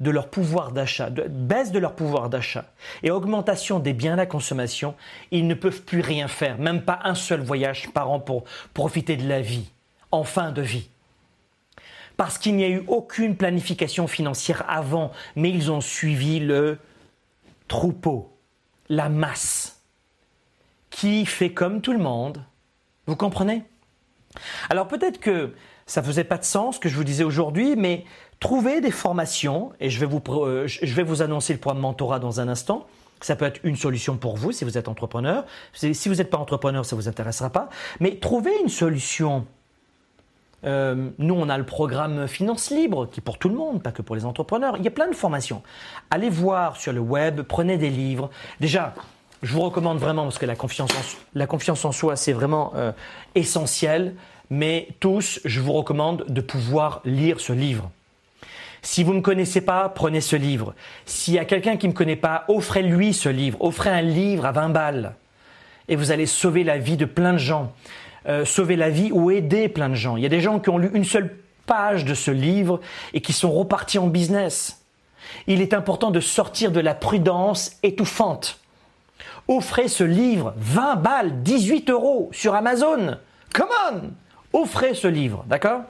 de 0.00 0.10
leur 0.10 0.28
pouvoir 0.28 0.72
d'achat, 0.72 1.10
baisse 1.10 1.70
de 1.70 1.78
leur 1.78 1.94
pouvoir 1.94 2.28
d'achat 2.28 2.64
et 3.04 3.10
augmentation 3.12 3.78
des 3.78 3.92
biens 3.92 4.14
à 4.14 4.16
la 4.16 4.26
consommation, 4.26 4.96
ils 5.30 5.46
ne 5.46 5.54
peuvent 5.54 5.82
plus 5.82 6.00
rien 6.00 6.26
faire, 6.26 6.58
même 6.58 6.82
pas 6.82 6.98
un 7.04 7.14
seul 7.14 7.40
voyage 7.40 7.88
par 7.90 8.10
an 8.10 8.18
pour 8.18 8.44
profiter 8.74 9.16
de 9.16 9.28
la 9.28 9.40
vie, 9.40 9.70
en 10.10 10.24
fin 10.24 10.50
de 10.50 10.62
vie. 10.62 10.88
Parce 12.16 12.36
qu'il 12.36 12.56
n'y 12.56 12.64
a 12.64 12.68
eu 12.68 12.84
aucune 12.88 13.36
planification 13.36 14.08
financière 14.08 14.64
avant, 14.68 15.12
mais 15.36 15.50
ils 15.50 15.70
ont 15.70 15.80
suivi 15.80 16.40
le 16.40 16.78
troupeau, 17.68 18.36
la 18.88 19.08
masse, 19.08 19.80
qui 20.90 21.24
fait 21.26 21.52
comme 21.52 21.80
tout 21.80 21.92
le 21.92 21.98
monde. 21.98 22.44
Vous 23.06 23.16
comprenez? 23.16 23.62
Alors 24.68 24.88
peut-être 24.88 25.20
que 25.20 25.54
ça 25.92 26.02
faisait 26.02 26.24
pas 26.24 26.38
de 26.38 26.44
sens 26.44 26.76
ce 26.76 26.80
que 26.80 26.88
je 26.88 26.96
vous 26.96 27.04
disais 27.04 27.22
aujourd'hui, 27.22 27.76
mais 27.76 28.06
trouvez 28.40 28.80
des 28.80 28.90
formations, 28.90 29.72
et 29.78 29.90
je 29.90 30.00
vais 30.00 30.06
vous, 30.06 30.22
euh, 30.30 30.66
je 30.66 30.94
vais 30.94 31.02
vous 31.02 31.20
annoncer 31.20 31.52
le 31.52 31.58
programme 31.58 31.82
mentorat 31.82 32.18
dans 32.18 32.40
un 32.40 32.48
instant. 32.48 32.86
Ça 33.20 33.36
peut 33.36 33.44
être 33.44 33.60
une 33.62 33.76
solution 33.76 34.16
pour 34.16 34.38
vous 34.38 34.52
si 34.52 34.64
vous 34.64 34.78
êtes 34.78 34.88
entrepreneur. 34.88 35.44
Si 35.74 36.08
vous 36.08 36.14
n'êtes 36.14 36.30
pas 36.30 36.38
entrepreneur, 36.38 36.86
ça 36.86 36.96
ne 36.96 37.02
vous 37.02 37.08
intéressera 37.08 37.50
pas. 37.50 37.68
Mais 38.00 38.16
trouvez 38.16 38.52
une 38.62 38.70
solution. 38.70 39.44
Euh, 40.64 41.10
nous, 41.18 41.34
on 41.34 41.50
a 41.50 41.58
le 41.58 41.66
programme 41.66 42.26
Finance 42.26 42.70
Libre, 42.70 43.10
qui 43.10 43.20
est 43.20 43.22
pour 43.22 43.36
tout 43.36 43.50
le 43.50 43.54
monde, 43.54 43.82
pas 43.82 43.92
que 43.92 44.00
pour 44.00 44.16
les 44.16 44.24
entrepreneurs. 44.24 44.78
Il 44.78 44.84
y 44.84 44.88
a 44.88 44.92
plein 44.92 45.08
de 45.08 45.14
formations. 45.14 45.62
Allez 46.10 46.30
voir 46.30 46.78
sur 46.78 46.94
le 46.94 47.00
web, 47.00 47.42
prenez 47.42 47.76
des 47.76 47.90
livres. 47.90 48.30
Déjà, 48.60 48.94
je 49.42 49.52
vous 49.52 49.60
recommande 49.60 49.98
vraiment, 49.98 50.22
parce 50.22 50.38
que 50.38 50.46
la 50.46 50.56
confiance 50.56 50.90
en, 50.92 51.02
la 51.34 51.46
confiance 51.46 51.84
en 51.84 51.92
soi, 51.92 52.16
c'est 52.16 52.32
vraiment 52.32 52.72
euh, 52.76 52.92
essentiel 53.34 54.14
mais 54.52 54.88
tous, 55.00 55.40
je 55.46 55.62
vous 55.62 55.72
recommande 55.72 56.26
de 56.28 56.42
pouvoir 56.42 57.00
lire 57.06 57.40
ce 57.40 57.54
livre. 57.54 57.90
Si 58.82 59.02
vous 59.02 59.12
ne 59.12 59.16
me 59.16 59.22
connaissez 59.22 59.62
pas, 59.62 59.88
prenez 59.88 60.20
ce 60.20 60.36
livre. 60.36 60.74
S'il 61.06 61.32
y 61.32 61.38
a 61.38 61.46
quelqu'un 61.46 61.78
qui 61.78 61.86
ne 61.86 61.92
me 61.92 61.96
connaît 61.96 62.16
pas, 62.16 62.44
offrez-lui 62.48 63.14
ce 63.14 63.30
livre. 63.30 63.56
Offrez 63.62 63.88
un 63.88 64.02
livre 64.02 64.44
à 64.44 64.52
20 64.52 64.68
balles. 64.68 65.14
Et 65.88 65.96
vous 65.96 66.10
allez 66.10 66.26
sauver 66.26 66.64
la 66.64 66.76
vie 66.76 66.98
de 66.98 67.06
plein 67.06 67.32
de 67.32 67.38
gens. 67.38 67.72
Euh, 68.28 68.44
sauver 68.44 68.76
la 68.76 68.90
vie 68.90 69.10
ou 69.10 69.30
aider 69.30 69.70
plein 69.70 69.88
de 69.88 69.94
gens. 69.94 70.18
Il 70.18 70.22
y 70.22 70.26
a 70.26 70.28
des 70.28 70.42
gens 70.42 70.60
qui 70.60 70.68
ont 70.68 70.76
lu 70.76 70.90
une 70.92 71.06
seule 71.06 71.34
page 71.64 72.04
de 72.04 72.12
ce 72.12 72.30
livre 72.30 72.78
et 73.14 73.22
qui 73.22 73.32
sont 73.32 73.52
repartis 73.52 73.98
en 73.98 74.08
business. 74.08 74.84
Il 75.46 75.62
est 75.62 75.72
important 75.72 76.10
de 76.10 76.20
sortir 76.20 76.72
de 76.72 76.80
la 76.80 76.94
prudence 76.94 77.78
étouffante. 77.82 78.60
Offrez 79.48 79.88
ce 79.88 80.04
livre, 80.04 80.52
20 80.58 80.96
balles, 80.96 81.42
18 81.42 81.88
euros 81.88 82.28
sur 82.32 82.54
Amazon. 82.54 83.16
Come 83.54 83.68
on 83.90 84.10
offrez 84.52 84.94
ce 84.94 85.08
livre, 85.08 85.44
d'accord? 85.48 85.82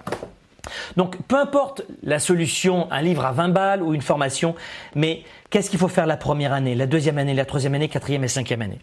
Donc, 0.97 1.17
peu 1.23 1.37
importe 1.37 1.83
la 2.03 2.19
solution, 2.19 2.91
un 2.91 3.03
livre 3.03 3.25
à 3.25 3.33
20 3.33 3.49
balles 3.49 3.83
ou 3.83 3.95
une 3.95 4.03
formation, 4.03 4.55
mais 4.95 5.25
qu'est-ce 5.51 5.71
qu'il 5.71 5.79
faut 5.79 5.89
faire 5.89 6.07
la 6.07 6.17
première 6.17 6.53
année, 6.53 6.75
la 6.75 6.87
deuxième 6.87 7.19
année, 7.19 7.35
la 7.35 7.45
troisième 7.45 7.75
année, 7.75 7.89
quatrième 7.89 8.25
et 8.25 8.29
cinquième 8.29 8.63
année? 8.63 8.79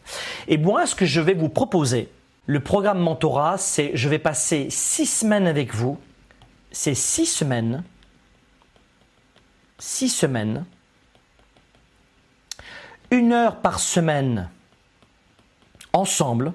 Et 0.47 0.57
moi, 0.57 0.85
ce 0.85 0.95
que 0.95 1.05
je 1.05 1.21
vais 1.21 1.33
vous 1.33 1.49
proposer, 1.49 2.09
le 2.45 2.59
programme 2.59 2.99
mentorat, 2.99 3.57
c'est 3.57 3.91
je 3.93 4.09
vais 4.09 4.19
passer 4.19 4.67
six 4.69 5.05
semaines 5.05 5.47
avec 5.47 5.73
vous. 5.73 5.97
C'est 6.71 6.95
six 6.95 7.25
semaines, 7.25 7.83
six 9.79 10.09
semaines, 10.09 10.65
une 13.11 13.33
heure 13.33 13.57
par 13.57 13.79
semaine, 13.79 14.49
ensemble, 15.93 16.53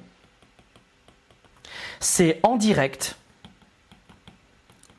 c'est 2.00 2.40
en 2.42 2.56
direct. 2.56 3.16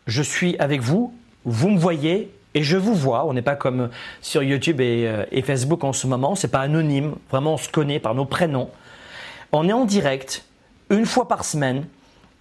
Je 0.08 0.22
suis 0.22 0.58
avec 0.58 0.82
vous, 0.82 1.14
vous 1.46 1.70
me 1.70 1.80
voyez 1.80 2.32
et 2.54 2.64
je 2.64 2.78
vous 2.78 2.96
vois. 2.96 3.26
On 3.26 3.34
n'est 3.34 3.42
pas 3.42 3.56
comme 3.56 3.90
sur 4.22 4.44
YouTube 4.44 4.80
euh, 4.82 5.26
et, 5.32 5.42
Facebook 5.42 5.84
en 5.84 5.94
ce 5.94 6.08
moment. 6.08 6.36
C'est 6.36 6.48
pas 6.48 6.62
anonyme. 6.62 7.16
Vraiment, 7.30 7.54
on 7.54 7.58
se 7.58 7.70
connaît 7.70 8.00
par 8.00 8.16
nos 8.16 8.26
prénoms. 8.26 8.70
On 9.52 9.68
est 9.68 9.74
en 9.74 9.86
direct 9.86 10.46
une 10.90 11.06
fois 11.06 11.28
par 11.28 11.46
semaine 11.46 11.86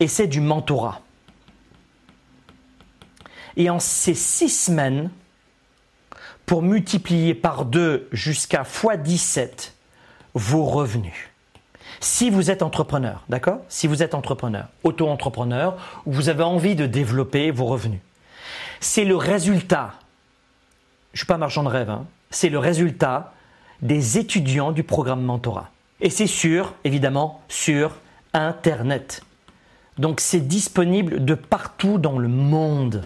et 0.00 0.08
c'est 0.08 0.26
du 0.26 0.40
mentorat. 0.40 1.00
Et 3.56 3.70
en 3.70 3.78
ces 3.78 4.14
six 4.14 4.48
semaines, 4.48 5.10
pour 6.46 6.62
multiplier 6.62 7.34
par 7.34 7.64
deux 7.64 8.08
jusqu'à 8.12 8.62
x17 8.62 9.70
vos 10.34 10.64
revenus. 10.64 11.30
Si 12.00 12.30
vous 12.30 12.50
êtes 12.50 12.62
entrepreneur, 12.62 13.22
d'accord 13.28 13.58
Si 13.68 13.86
vous 13.86 14.02
êtes 14.02 14.14
entrepreneur, 14.14 14.68
auto-entrepreneur, 14.82 15.76
ou 16.06 16.12
vous 16.12 16.28
avez 16.28 16.42
envie 16.42 16.74
de 16.74 16.86
développer 16.86 17.50
vos 17.50 17.66
revenus, 17.66 18.00
c'est 18.80 19.04
le 19.04 19.16
résultat, 19.16 19.94
je 21.12 21.16
ne 21.16 21.18
suis 21.18 21.26
pas 21.26 21.38
marchand 21.38 21.62
de 21.62 21.68
rêve, 21.68 21.90
hein, 21.90 22.06
c'est 22.30 22.48
le 22.48 22.58
résultat 22.58 23.32
des 23.82 24.18
étudiants 24.18 24.72
du 24.72 24.82
programme 24.82 25.22
mentorat. 25.22 25.70
Et 26.00 26.10
c'est 26.10 26.26
sûr, 26.26 26.74
évidemment, 26.84 27.42
sur 27.48 27.96
Internet. 28.32 29.22
Donc 29.98 30.20
c'est 30.20 30.40
disponible 30.40 31.24
de 31.24 31.34
partout 31.34 31.98
dans 31.98 32.18
le 32.18 32.28
monde. 32.28 33.04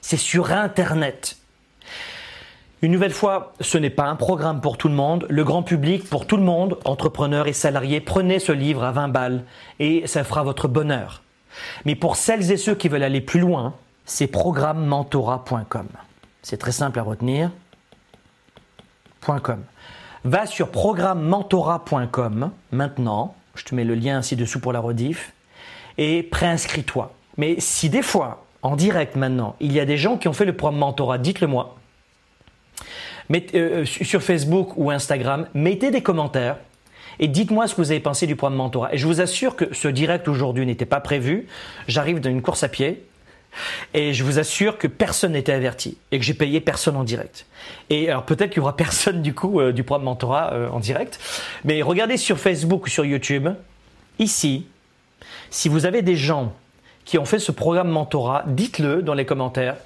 C'est 0.00 0.16
sur 0.16 0.50
Internet. 0.52 1.36
Une 2.82 2.90
nouvelle 2.90 3.12
fois, 3.12 3.52
ce 3.60 3.78
n'est 3.78 3.90
pas 3.90 4.06
un 4.06 4.16
programme 4.16 4.60
pour 4.60 4.76
tout 4.76 4.88
le 4.88 4.94
monde, 4.94 5.24
le 5.30 5.44
grand 5.44 5.62
public 5.62 6.08
pour 6.10 6.26
tout 6.26 6.36
le 6.36 6.42
monde, 6.42 6.78
entrepreneurs 6.84 7.46
et 7.46 7.52
salariés, 7.52 8.00
prenez 8.00 8.40
ce 8.40 8.50
livre 8.50 8.82
à 8.82 8.90
20 8.90 9.06
balles 9.06 9.44
et 9.78 10.04
ça 10.08 10.24
fera 10.24 10.42
votre 10.42 10.66
bonheur. 10.66 11.22
Mais 11.84 11.94
pour 11.94 12.16
celles 12.16 12.50
et 12.50 12.56
ceux 12.56 12.74
qui 12.74 12.88
veulent 12.88 13.04
aller 13.04 13.20
plus 13.20 13.38
loin, 13.38 13.74
c'est 14.04 14.26
programmementora.com. 14.26 15.86
C'est 16.42 16.56
très 16.56 16.72
simple 16.72 16.98
à 16.98 17.02
retenir. 17.02 17.52
.com. 19.24 19.62
Va 20.24 20.46
sur 20.46 20.70
programmementora.com 20.70 22.50
maintenant, 22.72 23.36
je 23.54 23.62
te 23.62 23.76
mets 23.76 23.84
le 23.84 23.94
lien 23.94 24.22
ci-dessous 24.22 24.58
pour 24.58 24.72
la 24.72 24.80
rediff, 24.80 25.32
et 25.98 26.24
préinscris-toi. 26.24 27.14
Mais 27.36 27.60
si 27.60 27.90
des 27.90 28.02
fois, 28.02 28.44
en 28.62 28.74
direct 28.74 29.14
maintenant, 29.14 29.54
il 29.60 29.72
y 29.72 29.78
a 29.78 29.84
des 29.84 29.98
gens 29.98 30.16
qui 30.16 30.26
ont 30.26 30.32
fait 30.32 30.44
le 30.44 30.56
programme 30.56 30.80
Mentora, 30.80 31.18
dites-le 31.18 31.46
moi. 31.46 31.76
Euh, 33.32 33.40
euh, 33.54 33.84
sur 33.84 34.22
Facebook 34.22 34.76
ou 34.76 34.90
Instagram, 34.90 35.46
mettez 35.54 35.90
des 35.90 36.02
commentaires 36.02 36.56
et 37.18 37.28
dites-moi 37.28 37.66
ce 37.66 37.74
que 37.74 37.80
vous 37.80 37.90
avez 37.90 38.00
pensé 38.00 38.26
du 38.26 38.36
programme 38.36 38.58
mentorat. 38.58 38.94
Et 38.94 38.98
je 38.98 39.06
vous 39.06 39.20
assure 39.20 39.56
que 39.56 39.72
ce 39.74 39.88
direct 39.88 40.28
aujourd'hui 40.28 40.66
n'était 40.66 40.86
pas 40.86 41.00
prévu. 41.00 41.46
J'arrive 41.88 42.20
d'une 42.20 42.42
course 42.42 42.62
à 42.62 42.68
pied. 42.68 43.04
Et 43.92 44.14
je 44.14 44.24
vous 44.24 44.38
assure 44.38 44.78
que 44.78 44.86
personne 44.86 45.32
n'était 45.32 45.52
averti 45.52 45.98
et 46.10 46.18
que 46.18 46.24
j'ai 46.24 46.32
payé 46.32 46.60
personne 46.62 46.96
en 46.96 47.04
direct. 47.04 47.44
Et 47.90 48.08
alors 48.08 48.24
peut-être 48.24 48.48
qu'il 48.48 48.58
y 48.58 48.60
aura 48.60 48.76
personne 48.78 49.20
du 49.20 49.34
coup 49.34 49.60
euh, 49.60 49.72
du 49.72 49.84
programme 49.84 50.06
mentorat 50.06 50.54
en 50.72 50.80
direct, 50.80 51.20
mais 51.64 51.82
regardez 51.82 52.16
sur 52.16 52.38
Facebook 52.38 52.86
ou 52.86 52.88
sur 52.88 53.04
YouTube, 53.04 53.48
ici, 54.18 54.66
si 55.50 55.68
vous 55.68 55.84
avez 55.84 56.00
des 56.00 56.16
gens 56.16 56.54
qui 57.04 57.18
ont 57.18 57.26
fait 57.26 57.38
ce 57.38 57.52
programme 57.52 57.88
mentorat, 57.88 58.44
dites-le 58.46 59.02
dans 59.02 59.14
les 59.14 59.26
commentaires. 59.26 59.76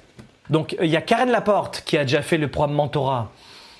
Donc 0.49 0.75
il 0.81 0.89
y 0.89 0.95
a 0.95 1.01
Karen 1.01 1.29
Laporte 1.29 1.83
qui 1.85 1.97
a 1.97 2.03
déjà 2.03 2.21
fait 2.21 2.37
le 2.37 2.47
programme 2.47 2.75
mentorat. 2.75 3.31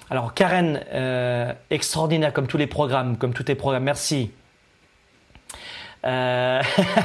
Alors 0.10 0.34
Karen, 0.34 0.82
euh, 0.94 1.52
extraordinaire 1.70 2.34
comme 2.34 2.48
tous 2.48 2.58
les 2.58 2.68
programmes, 2.68 3.18
comme 3.18 3.34
tous 3.34 3.46
les 3.48 3.56
programmes, 3.56 3.84
merci. 3.84 4.32
Euh, 6.06 6.62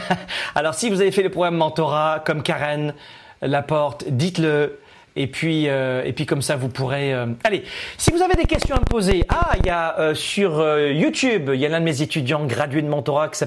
alors 0.54 0.74
si 0.74 0.88
vous 0.88 1.00
avez 1.00 1.10
fait 1.10 1.22
le 1.22 1.30
programme 1.30 1.56
mentorat 1.56 2.22
comme 2.24 2.42
Karen 2.42 2.94
Laporte, 3.40 4.04
dites-le. 4.08 4.78
Et 5.14 5.26
puis, 5.26 5.68
euh, 5.68 6.02
et 6.06 6.14
puis 6.14 6.24
comme 6.24 6.40
ça, 6.40 6.56
vous 6.56 6.68
pourrez. 6.68 7.12
Allez, 7.44 7.64
si 7.98 8.12
vous 8.12 8.22
avez 8.22 8.34
des 8.34 8.46
questions 8.46 8.74
à 8.74 8.80
me 8.80 8.86
poser, 8.86 9.26
ah, 9.28 9.50
il 9.58 9.66
y 9.66 9.68
a 9.68 10.14
sur 10.14 10.66
YouTube, 10.88 11.50
il 11.52 11.60
y 11.60 11.66
a 11.66 11.68
l'un 11.68 11.80
de 11.80 11.84
mes 11.84 12.00
étudiants 12.00 12.46
gradués 12.46 12.80
de 12.80 12.88
mentorat 12.88 13.28
qui 13.28 13.38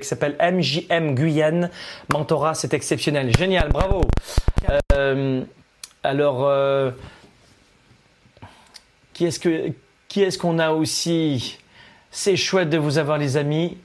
s'appelle 0.00 0.36
MJM 0.40 1.14
Guyane. 1.14 1.68
Mentorat, 2.10 2.54
c'est 2.54 2.72
exceptionnel, 2.72 3.36
génial, 3.36 3.68
bravo. 3.68 4.00
Alors, 6.02 6.92
qui 9.12 9.26
est-ce 9.26 9.38
que 9.38 9.72
qui 10.08 10.22
est-ce 10.22 10.38
qu'on 10.38 10.58
a 10.58 10.70
aussi? 10.70 11.58
C'est 12.10 12.36
chouette 12.36 12.68
de 12.68 12.78
vous 12.78 12.98
avoir, 12.98 13.16
les 13.16 13.36
amis. 13.36 13.78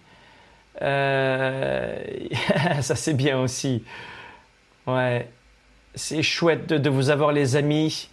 Euh, 0.81 2.03
ça 2.81 2.95
c'est 2.95 3.13
bien 3.13 3.39
aussi. 3.39 3.83
Ouais, 4.87 5.29
c'est 5.93 6.23
chouette 6.23 6.67
de, 6.67 6.89
vous 6.89 7.09
avoir 7.09 7.31
les 7.31 7.55
amis. 7.55 8.09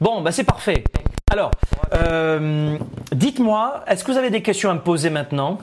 Bon, 0.00 0.22
bah 0.22 0.32
c'est 0.32 0.44
parfait. 0.44 0.84
Alors, 1.30 1.50
euh, 1.92 2.78
dites-moi, 3.12 3.84
est-ce 3.86 4.04
que 4.04 4.12
vous 4.12 4.18
avez 4.18 4.30
des 4.30 4.42
questions 4.42 4.70
à 4.70 4.74
me 4.74 4.80
poser 4.80 5.10
maintenant? 5.10 5.58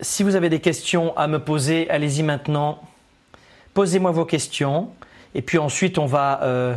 Si 0.00 0.22
vous 0.22 0.34
avez 0.34 0.48
des 0.48 0.60
questions 0.60 1.16
à 1.16 1.28
me 1.28 1.38
poser, 1.38 1.88
allez-y 1.90 2.22
maintenant. 2.22 2.80
Posez-moi 3.74 4.10
vos 4.10 4.24
questions. 4.24 4.90
Et 5.34 5.42
puis 5.42 5.58
ensuite, 5.58 5.98
on 5.98 6.06
va... 6.06 6.42
Euh, 6.42 6.74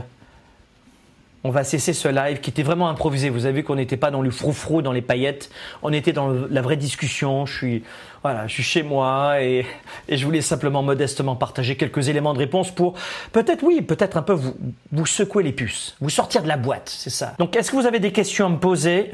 on 1.45 1.51
va 1.51 1.63
cesser 1.63 1.93
ce 1.93 2.07
live 2.07 2.39
qui 2.39 2.49
était 2.49 2.63
vraiment 2.63 2.89
improvisé. 2.89 3.29
Vous 3.29 3.45
avez 3.45 3.57
vu 3.57 3.63
qu'on 3.63 3.75
n'était 3.75 3.97
pas 3.97 4.09
dans 4.09 4.23
le 4.23 4.31
froufrou, 4.31 4.81
dans 4.81 4.91
les 4.91 5.03
paillettes. 5.03 5.51
On 5.83 5.93
était 5.93 6.11
dans 6.11 6.33
la 6.49 6.61
vraie 6.63 6.75
discussion. 6.75 7.45
Je 7.45 7.55
suis, 7.55 7.83
voilà, 8.23 8.47
je 8.47 8.53
suis 8.53 8.63
chez 8.63 8.81
moi 8.81 9.39
et, 9.43 9.63
je 10.09 10.25
voulais 10.25 10.41
simplement 10.41 10.81
modestement 10.81 11.35
partager 11.35 11.77
quelques 11.77 12.09
éléments 12.09 12.33
de 12.33 12.39
réponse 12.39 12.71
pour 12.71 12.95
peut-être, 13.31 13.61
oui, 13.61 13.83
peut-être 13.83 14.17
un 14.17 14.23
peu 14.23 14.33
vous, 14.33 14.55
vous 14.91 15.05
secouer 15.05 15.43
les 15.43 15.51
puces, 15.51 15.95
vous 16.01 16.09
sortir 16.09 16.41
de 16.41 16.47
la 16.47 16.57
boîte, 16.57 16.89
c'est 16.89 17.11
ça. 17.11 17.35
Donc, 17.37 17.55
est-ce 17.55 17.69
que 17.69 17.75
vous 17.75 17.85
avez 17.85 17.99
des 17.99 18.11
questions 18.11 18.47
à 18.47 18.49
me 18.49 18.57
poser? 18.57 19.11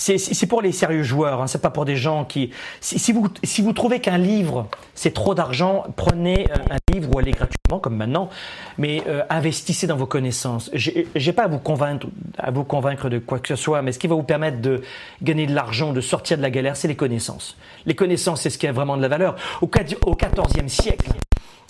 C'est 0.00 0.46
pour 0.46 0.62
les 0.62 0.72
sérieux 0.72 1.02
joueurs, 1.02 1.42
hein, 1.42 1.46
c'est 1.46 1.60
pas 1.60 1.70
pour 1.70 1.84
des 1.84 1.96
gens 1.96 2.24
qui. 2.24 2.50
Si, 2.80 3.12
vous, 3.12 3.28
si 3.44 3.60
vous 3.60 3.72
trouvez 3.72 4.00
qu'un 4.00 4.18
livre 4.18 4.68
c'est 4.94 5.14
trop 5.14 5.34
d'argent, 5.34 5.84
prenez 5.96 6.46
un, 6.70 6.76
livre 6.92 7.10
ou 7.14 7.18
allez 7.18 7.32
gratuitement 7.32 7.78
comme 7.78 7.96
maintenant, 7.96 8.28
mais 8.78 9.02
euh, 9.06 9.22
investissez 9.30 9.86
dans 9.86 9.96
vos 9.96 10.06
connaissances. 10.06 10.70
J'ai 10.74 11.32
pas 11.32 11.44
à 11.44 11.48
vous 11.48 11.58
convaincre, 11.58 12.06
à 12.38 12.50
vous 12.50 12.64
convaincre 12.64 13.08
de 13.08 13.18
quoi 13.18 13.38
que 13.38 13.48
ce 13.48 13.56
soit, 13.56 13.82
mais 13.82 13.92
ce 13.92 13.98
qui 13.98 14.06
va 14.06 14.14
vous 14.14 14.22
permettre 14.22 14.60
de 14.60 14.82
gagner 15.22 15.46
de 15.46 15.54
l'argent, 15.54 15.92
de 15.92 16.00
sortir 16.00 16.36
de 16.36 16.42
la 16.42 16.50
galère, 16.50 16.76
c'est 16.76 16.88
les 16.88 16.96
connaissances. 16.96 17.56
Les 17.86 17.94
connaissances, 17.94 18.42
c'est 18.42 18.50
ce 18.50 18.58
qui 18.58 18.66
a 18.66 18.72
vraiment 18.72 18.96
de 18.96 19.02
la 19.02 19.08
valeur. 19.08 19.36
Au, 19.62 19.70
au 20.06 20.16
siècle, 20.66 21.10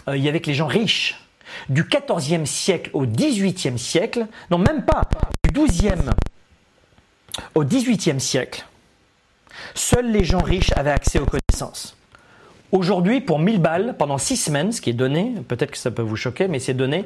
euh, 0.08 0.16
il 0.16 0.24
y 0.24 0.28
avait 0.28 0.40
que 0.40 0.46
les 0.46 0.54
gens 0.54 0.66
riches. 0.66 1.20
Du 1.68 1.84
XIVe 1.84 2.44
siècle 2.46 2.90
au 2.92 3.06
XVIIIe 3.06 3.78
siècle, 3.78 4.26
non 4.50 4.58
même 4.58 4.84
pas, 4.84 5.02
du 5.44 5.52
XIIe 5.52 6.10
au 7.54 7.64
XVIIIe 7.64 8.20
siècle, 8.20 8.64
seuls 9.74 10.10
les 10.10 10.24
gens 10.24 10.42
riches 10.42 10.72
avaient 10.76 10.90
accès 10.90 11.18
aux 11.18 11.26
connaissances. 11.26 11.96
Aujourd'hui, 12.72 13.20
pour 13.20 13.40
1000 13.40 13.60
balles, 13.60 13.96
pendant 13.98 14.16
6 14.16 14.36
semaines, 14.36 14.72
ce 14.72 14.80
qui 14.80 14.90
est 14.90 14.94
donné, 14.94 15.34
peut-être 15.48 15.72
que 15.72 15.78
ça 15.78 15.90
peut 15.90 16.02
vous 16.02 16.14
choquer, 16.14 16.46
mais 16.46 16.60
c'est 16.60 16.74
donné, 16.74 17.04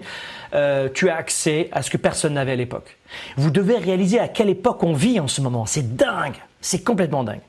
euh, 0.53 0.91
tu 0.93 1.09
as 1.09 1.17
accès 1.17 1.71
à 1.73 1.81
ce 1.81 1.91
que 1.91 1.97
personne 1.97 2.35
n'avait 2.35 2.53
à 2.53 2.57
l'époque. 2.57 2.99
Vous 3.37 3.51
devez 3.51 3.79
réaliser 3.79 4.19
à 4.19 4.29
quelle 4.29 4.51
époque 4.51 4.83
on 4.83 4.93
vit 4.93 5.19
en 5.21 5.29
ce 5.29 5.41
moment. 5.41 5.65
C'est 5.65 5.97
dingue, 5.97 6.37
c'est 6.61 6.85
complètement 6.85 7.25
dingue. 7.25 7.41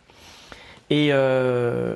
Et, 0.89 1.09
euh, 1.11 1.95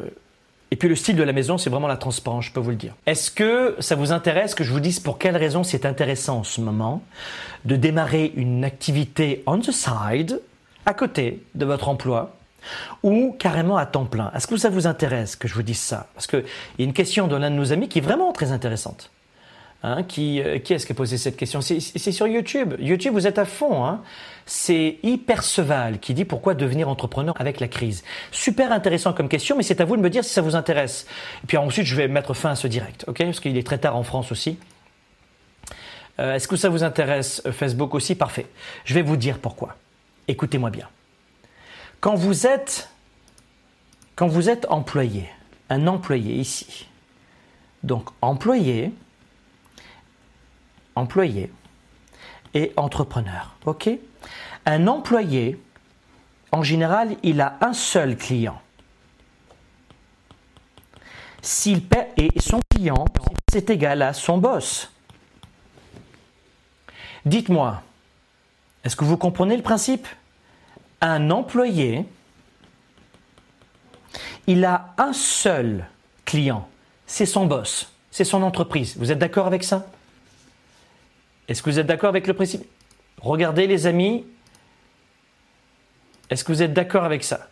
et 0.71 0.75
puis 0.75 0.89
le 0.89 0.95
style 0.95 1.15
de 1.15 1.23
la 1.23 1.31
maison, 1.31 1.57
c'est 1.57 1.69
vraiment 1.69 1.87
la 1.87 1.95
transparence, 1.95 2.45
je 2.45 2.51
peux 2.51 2.59
vous 2.59 2.71
le 2.71 2.75
dire. 2.75 2.95
Est-ce 3.05 3.31
que 3.31 3.77
ça 3.79 3.95
vous 3.95 4.11
intéresse 4.11 4.55
que 4.55 4.65
je 4.65 4.73
vous 4.73 4.81
dise 4.81 4.99
pour 4.99 5.19
quelle 5.19 5.37
raison 5.37 5.63
c'est 5.63 5.85
intéressant 5.85 6.39
en 6.39 6.43
ce 6.43 6.59
moment 6.59 7.01
de 7.63 7.77
démarrer 7.77 8.33
une 8.35 8.65
activité 8.65 9.41
on 9.47 9.59
the 9.59 9.71
side 9.71 10.41
à 10.89 10.93
côté 10.93 11.43
de 11.55 11.65
votre 11.65 11.87
emploi 11.87 12.35
ou 13.03 13.35
carrément 13.39 13.77
à 13.77 13.85
temps 13.85 14.05
plein. 14.05 14.31
Est-ce 14.35 14.47
que 14.47 14.57
ça 14.57 14.69
vous 14.69 14.87
intéresse 14.87 15.35
que 15.35 15.47
je 15.47 15.53
vous 15.53 15.63
dise 15.63 15.79
ça? 15.79 16.07
Parce 16.13 16.27
qu'il 16.27 16.43
y 16.79 16.81
a 16.81 16.85
une 16.85 16.93
question 16.93 17.27
de 17.27 17.35
l'un 17.35 17.51
de 17.51 17.55
nos 17.55 17.71
amis 17.71 17.87
qui 17.87 17.99
est 17.99 18.01
vraiment 18.01 18.31
très 18.33 18.51
intéressante. 18.51 19.11
Hein, 19.81 20.03
qui, 20.03 20.41
euh, 20.41 20.59
qui 20.59 20.73
est-ce 20.73 20.85
qui 20.85 20.91
a 20.91 20.95
posé 20.95 21.17
cette 21.17 21.37
question? 21.37 21.61
C'est 21.61 22.11
sur 22.11 22.27
YouTube. 22.27 22.73
YouTube, 22.79 23.13
vous 23.13 23.27
êtes 23.27 23.37
à 23.37 23.45
fond. 23.45 23.85
Hein 23.85 24.01
c'est 24.49 24.97
Hyperceval 25.03 25.99
qui 25.99 26.13
dit 26.13 26.25
pourquoi 26.25 26.55
devenir 26.55 26.89
entrepreneur 26.89 27.35
avec 27.39 27.59
la 27.59 27.67
crise. 27.67 28.03
Super 28.31 28.71
intéressant 28.71 29.13
comme 29.13 29.29
question, 29.29 29.55
mais 29.55 29.63
c'est 29.63 29.79
à 29.79 29.85
vous 29.85 29.95
de 29.95 30.01
me 30.01 30.09
dire 30.09 30.23
si 30.23 30.31
ça 30.31 30.41
vous 30.41 30.55
intéresse. 30.55 31.05
Et 31.43 31.47
puis 31.47 31.57
ensuite, 31.57 31.85
je 31.85 31.95
vais 31.95 32.07
mettre 32.07 32.33
fin 32.33 32.49
à 32.49 32.55
ce 32.55 32.67
direct, 32.67 33.05
ok? 33.07 33.23
Parce 33.23 33.39
qu'il 33.39 33.57
est 33.57 33.65
très 33.65 33.77
tard 33.77 33.95
en 33.95 34.03
France 34.03 34.31
aussi. 34.31 34.57
Euh, 36.19 36.33
est-ce 36.33 36.47
que 36.47 36.57
ça 36.57 36.67
vous 36.67 36.83
intéresse 36.83 37.41
euh, 37.45 37.51
Facebook 37.51 37.93
aussi? 37.93 38.15
Parfait. 38.15 38.47
Je 38.85 38.93
vais 38.95 39.03
vous 39.03 39.15
dire 39.15 39.37
pourquoi. 39.37 39.77
Écoutez-moi 40.29 40.69
bien. 40.69 40.87
Quand 42.01 42.15
vous 42.15 42.45
êtes, 42.45 42.87
employé, 44.69 45.27
un 45.71 45.87
employé 45.87 46.35
ici, 46.35 46.87
donc 47.81 48.09
employé, 48.21 48.93
employé 50.93 51.51
et 52.53 52.71
entrepreneur, 52.77 53.55
ok? 53.65 53.89
Un 54.67 54.85
employé, 54.85 55.59
en 56.51 56.61
général, 56.61 57.17
il 57.23 57.41
a 57.41 57.57
un 57.61 57.73
seul 57.73 58.15
client. 58.15 58.61
S'il 61.41 61.83
paie, 61.83 62.11
et 62.17 62.29
son 62.39 62.59
client, 62.69 63.05
c'est 63.51 63.71
égal 63.71 64.03
à 64.03 64.13
son 64.13 64.37
boss. 64.37 64.91
Dites-moi, 67.25 67.81
est-ce 68.83 68.95
que 68.95 69.03
vous 69.03 69.17
comprenez 69.17 69.57
le 69.57 69.63
principe? 69.63 70.07
Un 71.01 71.31
employé, 71.31 72.05
il 74.47 74.65
a 74.65 74.93
un 74.97 75.13
seul 75.13 75.87
client, 76.25 76.67
c'est 77.05 77.25
son 77.25 77.45
boss, 77.45 77.93
c'est 78.11 78.23
son 78.23 78.43
entreprise. 78.43 78.97
Vous 78.97 79.11
êtes 79.11 79.19
d'accord 79.19 79.47
avec 79.47 79.63
ça? 79.63 79.87
Est-ce 81.47 81.63
que 81.63 81.69
vous 81.69 81.79
êtes 81.79 81.87
d'accord 81.87 82.09
avec 82.09 82.27
le 82.27 82.33
principe? 82.33 82.65
Regardez 83.21 83.67
les 83.67 83.87
amis, 83.87 84.25
est-ce 86.29 86.43
que 86.43 86.51
vous 86.51 86.61
êtes 86.61 86.73
d'accord 86.73 87.03
avec 87.03 87.23
ça? 87.23 87.49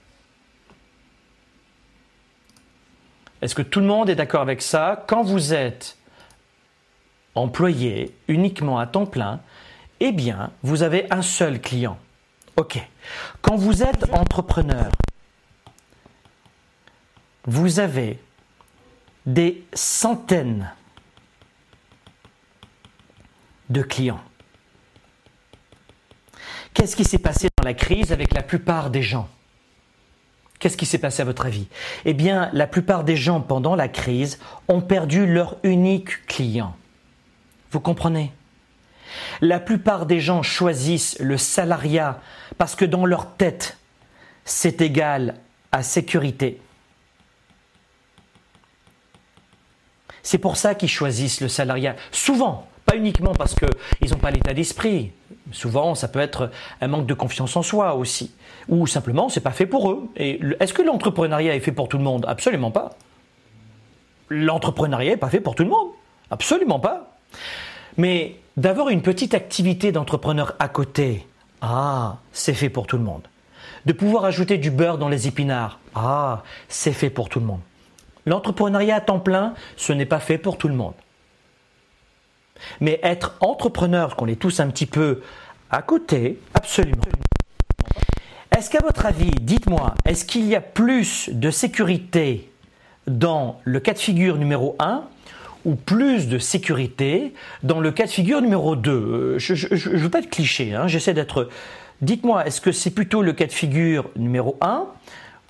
Est-ce 3.41 3.55
que 3.55 3.61
tout 3.61 3.79
le 3.79 3.85
monde 3.85 4.09
est 4.09 4.15
d'accord 4.15 4.41
avec 4.41 4.61
ça? 4.61 5.03
Quand 5.07 5.23
vous 5.23 5.53
êtes 5.53 5.97
employé 7.35 8.15
uniquement 8.27 8.79
à 8.79 8.87
temps 8.87 9.05
plein, 9.05 9.39
eh 9.99 10.11
bien, 10.11 10.51
vous 10.63 10.83
avez 10.83 11.11
un 11.11 11.21
seul 11.21 11.61
client. 11.61 11.97
Ok. 12.55 12.79
Quand 13.41 13.55
vous 13.55 13.83
êtes 13.83 14.13
entrepreneur, 14.13 14.91
vous 17.45 17.79
avez 17.79 18.19
des 19.25 19.63
centaines 19.73 20.71
de 23.69 23.81
clients. 23.81 24.21
Qu'est-ce 26.73 26.95
qui 26.95 27.03
s'est 27.03 27.17
passé 27.17 27.49
dans 27.57 27.65
la 27.65 27.73
crise 27.73 28.11
avec 28.11 28.33
la 28.33 28.43
plupart 28.43 28.89
des 28.89 29.01
gens? 29.01 29.27
Qu'est-ce 30.59 30.77
qui 30.77 30.85
s'est 30.85 30.97
passé 30.97 31.21
à 31.21 31.25
votre 31.25 31.45
avis? 31.45 31.67
Eh 32.05 32.13
bien, 32.13 32.49
la 32.53 32.67
plupart 32.67 33.03
des 33.03 33.15
gens 33.15 33.41
pendant 33.41 33.75
la 33.75 33.87
crise 33.87 34.39
ont 34.67 34.81
perdu 34.81 35.25
leur 35.25 35.57
unique 35.63 36.25
client. 36.25 36.75
Vous 37.71 37.79
comprenez? 37.79 38.31
La 39.41 39.59
plupart 39.59 40.05
des 40.05 40.19
gens 40.19 40.43
choisissent 40.43 41.17
le 41.19 41.37
salariat 41.37 42.19
parce 42.57 42.75
que 42.75 42.85
dans 42.85 43.05
leur 43.05 43.35
tête, 43.35 43.77
c'est 44.45 44.81
égal 44.81 45.35
à 45.71 45.83
sécurité. 45.83 46.61
C'est 50.23 50.37
pour 50.39 50.57
ça 50.57 50.75
qu'ils 50.75 50.89
choisissent 50.89 51.41
le 51.41 51.47
salariat. 51.47 51.95
Souvent, 52.11 52.67
pas 52.85 52.95
uniquement 52.97 53.33
parce 53.33 53.55
qu'ils 53.55 54.11
n'ont 54.11 54.17
pas 54.17 54.31
l'état 54.31 54.53
d'esprit. 54.53 55.11
Souvent, 55.51 55.95
ça 55.95 56.07
peut 56.07 56.19
être 56.19 56.51
un 56.81 56.87
manque 56.87 57.05
de 57.05 57.13
confiance 57.13 57.55
en 57.55 57.61
soi 57.61 57.95
aussi. 57.95 58.33
Ou 58.67 58.87
simplement, 58.87 59.29
c'est 59.29 59.41
pas 59.41 59.51
fait 59.51 59.65
pour 59.65 59.91
eux. 59.91 60.09
Est-ce 60.17 60.73
que 60.73 60.81
l'entrepreneuriat 60.81 61.55
est 61.55 61.59
fait 61.61 61.71
pour 61.71 61.87
tout 61.87 61.97
le 61.97 62.03
monde? 62.03 62.25
Absolument 62.27 62.71
pas. 62.71 62.91
l'entrepreneuriat 64.29 65.11
n'est 65.11 65.17
pas 65.17 65.29
fait 65.29 65.39
pour 65.39 65.55
tout 65.55 65.63
le 65.63 65.69
monde. 65.69 65.89
Absolument 66.31 66.79
pas. 66.79 67.17
Mais 67.97 68.35
d'avoir 68.57 68.89
une 68.89 69.03
petite 69.03 69.35
activité 69.35 69.91
d'entrepreneur 69.91 70.55
à 70.59 70.67
côté, 70.67 71.27
ah, 71.61 72.17
c'est 72.31 72.55
fait 72.55 72.69
pour 72.69 72.87
tout 72.87 72.97
le 72.97 73.03
monde. 73.03 73.27
De 73.85 73.93
pouvoir 73.93 74.25
ajouter 74.25 74.57
du 74.57 74.71
beurre 74.71 74.97
dans 74.97 75.09
les 75.09 75.27
épinards, 75.27 75.79
ah, 75.95 76.43
c'est 76.67 76.91
fait 76.91 77.11
pour 77.11 77.29
tout 77.29 77.39
le 77.39 77.45
monde. 77.45 77.61
L'entrepreneuriat 78.25 78.97
à 78.97 79.01
temps 79.01 79.19
plein, 79.19 79.53
ce 79.77 79.93
n'est 79.93 80.05
pas 80.05 80.19
fait 80.19 80.37
pour 80.37 80.57
tout 80.57 80.67
le 80.67 80.73
monde. 80.73 80.95
Mais 82.81 82.99
être 83.03 83.35
entrepreneur, 83.39 84.15
qu'on 84.15 84.27
est 84.27 84.41
tous 84.41 84.59
un 84.59 84.67
petit 84.67 84.87
peu 84.87 85.21
à 85.69 85.81
côté, 85.81 86.39
absolument. 86.53 87.03
Est-ce 88.57 88.71
qu'à 88.71 88.79
votre 88.81 89.05
avis, 89.05 89.29
dites-moi, 89.29 89.93
est-ce 90.05 90.25
qu'il 90.25 90.45
y 90.45 90.55
a 90.55 90.61
plus 90.61 91.29
de 91.29 91.51
sécurité 91.51 92.51
dans 93.05 93.61
le 93.63 93.79
cas 93.79 93.93
de 93.93 93.99
figure 93.99 94.37
numéro 94.37 94.75
1 94.79 95.03
ou 95.67 95.75
plus 95.75 96.29
de 96.29 96.39
sécurité 96.39 97.33
dans 97.61 97.81
le 97.81 97.91
cas 97.91 98.05
de 98.05 98.09
figure 98.09 98.41
numéro 98.41 98.77
2 98.77 98.91
euh, 98.91 99.37
Je 99.37 99.53
ne 99.89 99.97
veux 99.97 100.09
pas 100.09 100.19
être 100.19 100.29
cliché, 100.29 100.73
hein, 100.73 100.87
j'essaie 100.87 101.13
d'être... 101.13 101.49
Dites-moi, 102.01 102.45
est-ce 102.45 102.61
que 102.61 102.71
c'est 102.71 102.91
plutôt 102.91 103.21
le 103.21 103.33
cas 103.33 103.47
de 103.47 103.51
figure 103.51 104.09
numéro 104.15 104.57
1 104.61 104.85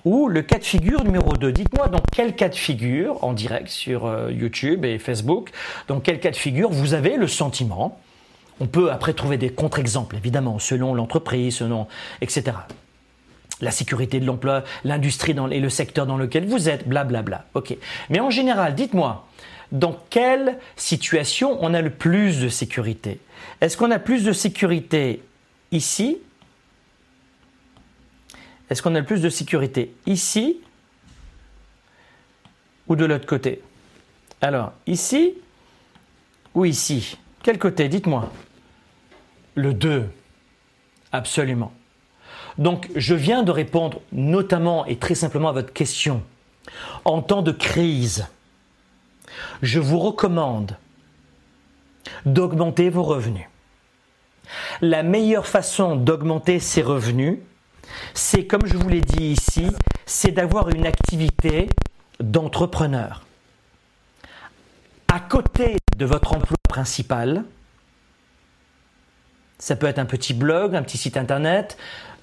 ou 0.04 0.28
le 0.28 0.42
cas 0.42 0.58
de 0.58 0.64
figure 0.64 1.04
numéro 1.04 1.34
2 1.36 1.52
Dites-moi 1.52 1.86
dans 1.86 2.02
quel 2.12 2.34
cas 2.34 2.48
de 2.48 2.56
figure, 2.56 3.22
en 3.22 3.32
direct 3.32 3.68
sur 3.68 4.06
euh, 4.06 4.32
YouTube 4.32 4.84
et 4.84 4.98
Facebook, 4.98 5.50
dans 5.86 6.00
quel 6.00 6.18
cas 6.18 6.32
de 6.32 6.36
figure 6.36 6.70
vous 6.70 6.94
avez 6.94 7.16
le 7.16 7.28
sentiment 7.28 8.00
on 8.60 8.66
peut 8.66 8.90
après 8.90 9.12
trouver 9.12 9.36
des 9.38 9.50
contre-exemples, 9.50 10.16
évidemment, 10.16 10.58
selon 10.58 10.92
l'entreprise, 10.92 11.58
selon, 11.58 11.86
etc. 12.20 12.56
La 13.60 13.70
sécurité 13.70 14.20
de 14.20 14.24
l'emploi, 14.24 14.62
l'industrie 14.84 15.34
et 15.50 15.60
le 15.60 15.68
secteur 15.68 16.06
dans 16.06 16.16
lequel 16.16 16.46
vous 16.46 16.68
êtes, 16.68 16.88
blablabla. 16.88 17.46
Mais 18.08 18.20
en 18.20 18.30
général, 18.30 18.74
dites-moi, 18.74 19.26
dans 19.72 19.98
quelle 20.10 20.58
situation 20.76 21.58
on 21.60 21.74
a 21.74 21.82
le 21.82 21.90
plus 21.90 22.40
de 22.40 22.48
sécurité? 22.48 23.18
Est-ce 23.60 23.76
qu'on 23.76 23.90
a 23.90 23.98
plus 23.98 24.24
de 24.24 24.32
sécurité 24.32 25.22
ici? 25.72 26.18
Est-ce 28.70 28.82
qu'on 28.82 28.94
a 28.94 29.00
le 29.00 29.06
plus 29.06 29.22
de 29.22 29.28
sécurité 29.28 29.92
ici 30.06 30.58
ou 32.86 32.96
de 32.96 33.04
l'autre 33.04 33.26
côté? 33.26 33.60
Alors, 34.40 34.72
ici 34.86 35.34
ou 36.54 36.64
ici? 36.64 37.18
Quel 37.42 37.58
côté? 37.58 37.88
Dites-moi. 37.88 38.32
Le 39.54 39.74
2. 39.74 40.08
Absolument. 41.12 41.72
Donc, 42.58 42.90
je 42.96 43.14
viens 43.14 43.42
de 43.42 43.52
répondre 43.52 44.00
notamment 44.12 44.84
et 44.86 44.96
très 44.96 45.14
simplement 45.14 45.48
à 45.48 45.52
votre 45.52 45.72
question. 45.72 46.22
En 47.04 47.22
temps 47.22 47.42
de 47.42 47.52
crise, 47.52 48.26
je 49.62 49.78
vous 49.78 49.98
recommande 49.98 50.76
d'augmenter 52.26 52.90
vos 52.90 53.04
revenus. 53.04 53.46
La 54.80 55.02
meilleure 55.02 55.46
façon 55.46 55.96
d'augmenter 55.96 56.58
ses 56.58 56.82
revenus, 56.82 57.38
c'est 58.14 58.46
comme 58.46 58.66
je 58.66 58.76
vous 58.76 58.88
l'ai 58.88 59.00
dit 59.00 59.32
ici, 59.32 59.68
c'est 60.06 60.32
d'avoir 60.32 60.68
une 60.70 60.86
activité 60.86 61.68
d'entrepreneur. 62.20 63.24
À 65.08 65.20
côté 65.20 65.76
de 65.96 66.04
votre 66.04 66.34
emploi 66.34 66.56
principal, 66.68 67.44
ça 69.58 69.74
peut 69.74 69.86
être 69.86 69.98
un 69.98 70.04
petit 70.04 70.34
blog, 70.34 70.76
un 70.76 70.82
petit 70.82 70.98
site 70.98 71.16
internet, 71.16 71.76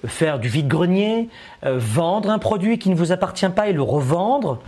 faire 0.06 0.38
du 0.38 0.48
vide-grenier, 0.48 1.28
euh, 1.64 1.78
vendre 1.78 2.30
un 2.30 2.38
produit 2.38 2.78
qui 2.78 2.90
ne 2.90 2.94
vous 2.94 3.12
appartient 3.12 3.48
pas 3.48 3.68
et 3.68 3.72
le 3.72 3.82
revendre, 3.82 4.60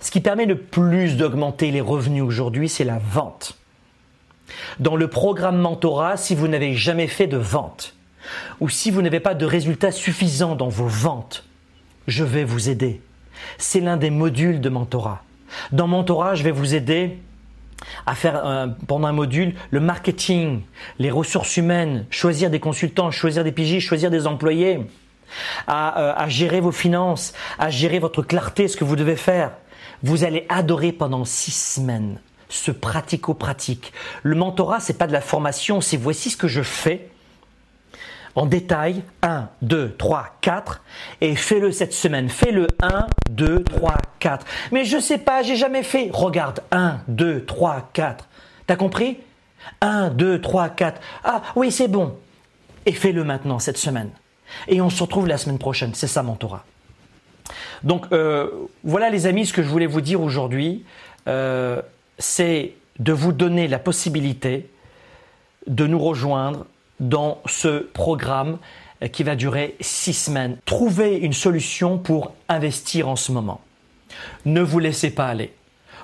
ce 0.00 0.10
qui 0.10 0.20
permet 0.20 0.46
le 0.46 0.58
plus 0.58 1.16
d'augmenter 1.16 1.70
les 1.70 1.80
revenus 1.80 2.22
aujourd'hui, 2.22 2.68
c'est 2.68 2.84
la 2.84 2.98
vente. 2.98 3.56
Dans 4.80 4.96
le 4.96 5.08
programme 5.08 5.58
Mentorat, 5.58 6.16
si 6.16 6.34
vous 6.34 6.48
n'avez 6.48 6.74
jamais 6.74 7.06
fait 7.06 7.26
de 7.26 7.36
vente, 7.36 7.94
ou 8.60 8.68
si 8.68 8.90
vous 8.90 9.02
n'avez 9.02 9.20
pas 9.20 9.34
de 9.34 9.46
résultats 9.46 9.92
suffisants 9.92 10.56
dans 10.56 10.68
vos 10.68 10.86
ventes, 10.86 11.44
je 12.06 12.24
vais 12.24 12.44
vous 12.44 12.68
aider. 12.68 13.00
C'est 13.58 13.80
l'un 13.80 13.96
des 13.96 14.10
modules 14.10 14.60
de 14.60 14.68
Mentorat. 14.68 15.22
Dans 15.70 15.86
Mentorat, 15.86 16.34
je 16.34 16.42
vais 16.42 16.50
vous 16.50 16.74
aider 16.74 17.18
à 18.06 18.14
faire 18.14 18.42
pendant 18.86 19.08
un 19.08 19.12
module 19.12 19.54
le 19.70 19.80
marketing, 19.80 20.62
les 20.98 21.10
ressources 21.10 21.56
humaines, 21.56 22.06
choisir 22.10 22.50
des 22.50 22.60
consultants, 22.60 23.10
choisir 23.10 23.44
des 23.44 23.52
pigistes, 23.52 23.86
choisir 23.86 24.10
des 24.10 24.26
employés, 24.26 24.86
à, 25.66 26.00
euh, 26.00 26.14
à 26.16 26.28
gérer 26.28 26.60
vos 26.60 26.72
finances, 26.72 27.32
à 27.58 27.70
gérer 27.70 27.98
votre 27.98 28.22
clarté, 28.22 28.68
ce 28.68 28.76
que 28.76 28.84
vous 28.84 28.96
devez 28.96 29.16
faire, 29.16 29.52
vous 30.02 30.24
allez 30.24 30.46
adorer 30.48 30.92
pendant 30.92 31.24
six 31.24 31.52
semaines 31.52 32.18
ce 32.48 32.70
pratico-pratique. 32.70 33.92
Le 34.22 34.36
mentorat, 34.36 34.80
c'est 34.80 34.98
pas 34.98 35.06
de 35.06 35.12
la 35.12 35.22
formation, 35.22 35.80
c'est 35.80 35.96
voici 35.96 36.30
ce 36.30 36.36
que 36.36 36.48
je 36.48 36.62
fais 36.62 37.08
en 38.34 38.46
détail, 38.46 39.02
1, 39.22 39.48
2, 39.62 39.94
3, 39.98 40.36
4, 40.40 40.82
et 41.20 41.36
fais-le 41.36 41.70
cette 41.72 41.92
semaine. 41.92 42.28
Fais-le 42.28 42.66
1, 42.82 43.06
2, 43.30 43.64
3, 43.64 43.94
4. 44.18 44.46
Mais 44.72 44.84
je 44.84 44.98
sais 44.98 45.18
pas, 45.18 45.42
j'ai 45.42 45.56
jamais 45.56 45.82
fait. 45.82 46.10
Regarde, 46.12 46.60
1, 46.70 47.00
2, 47.08 47.44
3, 47.44 47.90
4. 47.92 48.28
T'as 48.66 48.76
compris? 48.76 49.18
1, 49.80 50.10
2, 50.10 50.40
3, 50.40 50.68
4. 50.70 51.00
Ah 51.24 51.42
oui, 51.56 51.70
c'est 51.70 51.88
bon. 51.88 52.16
Et 52.86 52.92
fais-le 52.92 53.24
maintenant 53.24 53.58
cette 53.58 53.78
semaine. 53.78 54.10
Et 54.68 54.80
on 54.80 54.90
se 54.90 55.02
retrouve 55.02 55.26
la 55.26 55.38
semaine 55.38 55.58
prochaine. 55.58 55.94
C'est 55.94 56.06
ça, 56.06 56.22
mentorat. 56.22 56.64
Donc 57.82 58.06
euh, 58.12 58.48
voilà 58.84 59.10
les 59.10 59.26
amis, 59.26 59.46
ce 59.46 59.52
que 59.52 59.62
je 59.62 59.68
voulais 59.68 59.86
vous 59.86 60.00
dire 60.00 60.20
aujourd'hui, 60.20 60.84
euh, 61.28 61.82
c'est 62.18 62.74
de 62.98 63.12
vous 63.12 63.32
donner 63.32 63.68
la 63.68 63.78
possibilité 63.78 64.68
de 65.66 65.86
nous 65.86 65.98
rejoindre 65.98 66.66
dans 67.02 67.42
ce 67.46 67.80
programme 67.92 68.58
qui 69.12 69.24
va 69.24 69.34
durer 69.34 69.76
six 69.80 70.14
semaines. 70.14 70.56
Trouvez 70.64 71.16
une 71.16 71.32
solution 71.32 71.98
pour 71.98 72.32
investir 72.48 73.08
en 73.08 73.16
ce 73.16 73.32
moment. 73.32 73.60
Ne 74.44 74.62
vous 74.62 74.78
laissez 74.78 75.10
pas 75.10 75.26
aller. 75.26 75.52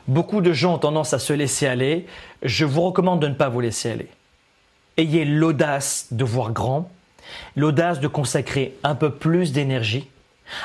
Beaucoup 0.08 0.40
de 0.40 0.52
gens 0.52 0.74
ont 0.74 0.78
tendance 0.78 1.14
à 1.14 1.18
se 1.18 1.32
laisser 1.32 1.66
aller. 1.66 2.06
Je 2.42 2.64
vous 2.64 2.82
recommande 2.82 3.20
de 3.20 3.28
ne 3.28 3.34
pas 3.34 3.48
vous 3.48 3.60
laisser 3.60 3.90
aller. 3.90 4.08
Ayez 4.96 5.24
l'audace 5.24 6.08
de 6.10 6.24
voir 6.24 6.52
grand, 6.52 6.90
l'audace 7.54 8.00
de 8.00 8.08
consacrer 8.08 8.74
un 8.82 8.96
peu 8.96 9.10
plus 9.10 9.52
d'énergie, 9.52 10.08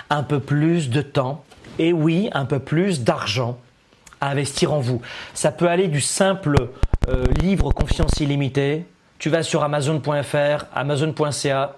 un 0.09 0.23
peu 0.23 0.39
plus 0.39 0.89
de 0.89 1.01
temps 1.01 1.43
et 1.77 1.93
oui, 1.93 2.29
un 2.33 2.45
peu 2.45 2.59
plus 2.59 3.01
d'argent 3.01 3.59
à 4.21 4.29
investir 4.29 4.73
en 4.73 4.79
vous. 4.79 5.01
Ça 5.35 5.51
peut 5.51 5.67
aller 5.67 5.87
du 5.87 6.01
simple 6.01 6.69
euh, 7.09 7.25
livre 7.41 7.71
Confiance 7.71 8.19
illimitée. 8.19 8.85
Tu 9.23 9.29
vas 9.29 9.41
sur 9.41 9.63
amazon.fr, 9.63 10.65
amazon.ca, 10.75 11.75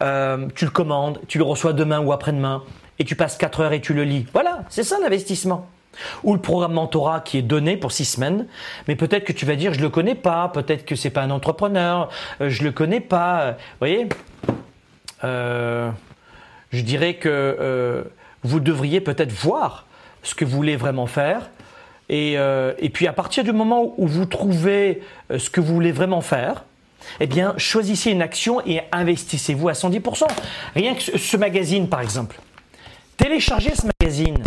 euh, 0.00 0.46
tu 0.54 0.64
le 0.64 0.70
commandes, 0.70 1.18
tu 1.26 1.38
le 1.38 1.42
reçois 1.42 1.72
demain 1.72 1.98
ou 1.98 2.12
après-demain 2.12 2.62
et 3.00 3.04
tu 3.04 3.16
passes 3.16 3.36
4 3.36 3.60
heures 3.62 3.72
et 3.72 3.80
tu 3.80 3.94
le 3.94 4.04
lis. 4.04 4.26
Voilà, 4.32 4.60
c'est 4.68 4.84
ça 4.84 4.96
l'investissement. 5.02 5.66
Ou 6.22 6.34
le 6.34 6.40
programme 6.40 6.74
mentorat 6.74 7.18
qui 7.18 7.36
est 7.36 7.42
donné 7.42 7.76
pour 7.76 7.90
6 7.90 8.04
semaines, 8.04 8.46
mais 8.86 8.94
peut-être 8.94 9.24
que 9.24 9.32
tu 9.32 9.44
vas 9.44 9.56
dire 9.56 9.74
je 9.74 9.80
le 9.80 9.88
connais 9.88 10.14
pas, 10.14 10.50
peut-être 10.50 10.84
que 10.84 10.94
c'est 10.94 11.10
pas 11.10 11.22
un 11.22 11.30
entrepreneur, 11.30 12.10
euh, 12.40 12.48
je 12.48 12.62
le 12.62 12.70
connais 12.70 13.00
pas. 13.00 13.56
Vous 13.80 13.80
voyez? 13.80 14.08
Je 15.24 15.90
dirais 16.70 17.14
que 17.14 17.28
euh, 17.28 18.04
vous 18.44 18.60
devriez 18.60 19.00
peut-être 19.00 19.32
voir 19.32 19.86
ce 20.22 20.36
que 20.36 20.44
vous 20.44 20.54
voulez 20.54 20.76
vraiment 20.76 21.08
faire. 21.08 21.50
Et, 22.08 22.34
euh, 22.38 22.72
puis 22.92 23.06
à 23.06 23.12
partir 23.12 23.44
du 23.44 23.52
moment 23.52 23.94
où 23.98 24.06
vous 24.06 24.26
trouvez 24.26 25.02
euh, 25.30 25.38
ce 25.38 25.50
que 25.50 25.60
vous 25.60 25.74
voulez 25.74 25.92
vraiment 25.92 26.20
faire, 26.20 26.64
eh 27.20 27.26
bien 27.26 27.54
choisissez 27.56 28.10
une 28.10 28.22
action 28.22 28.60
et 28.66 28.80
investissez-vous 28.92 29.68
à 29.68 29.72
110%. 29.72 30.26
Rien 30.74 30.94
que 30.94 31.18
ce 31.18 31.36
magazine 31.36 31.88
par 31.88 32.00
exemple. 32.00 32.40
Téléchargez 33.16 33.74
ce 33.74 33.86
magazine. 34.00 34.38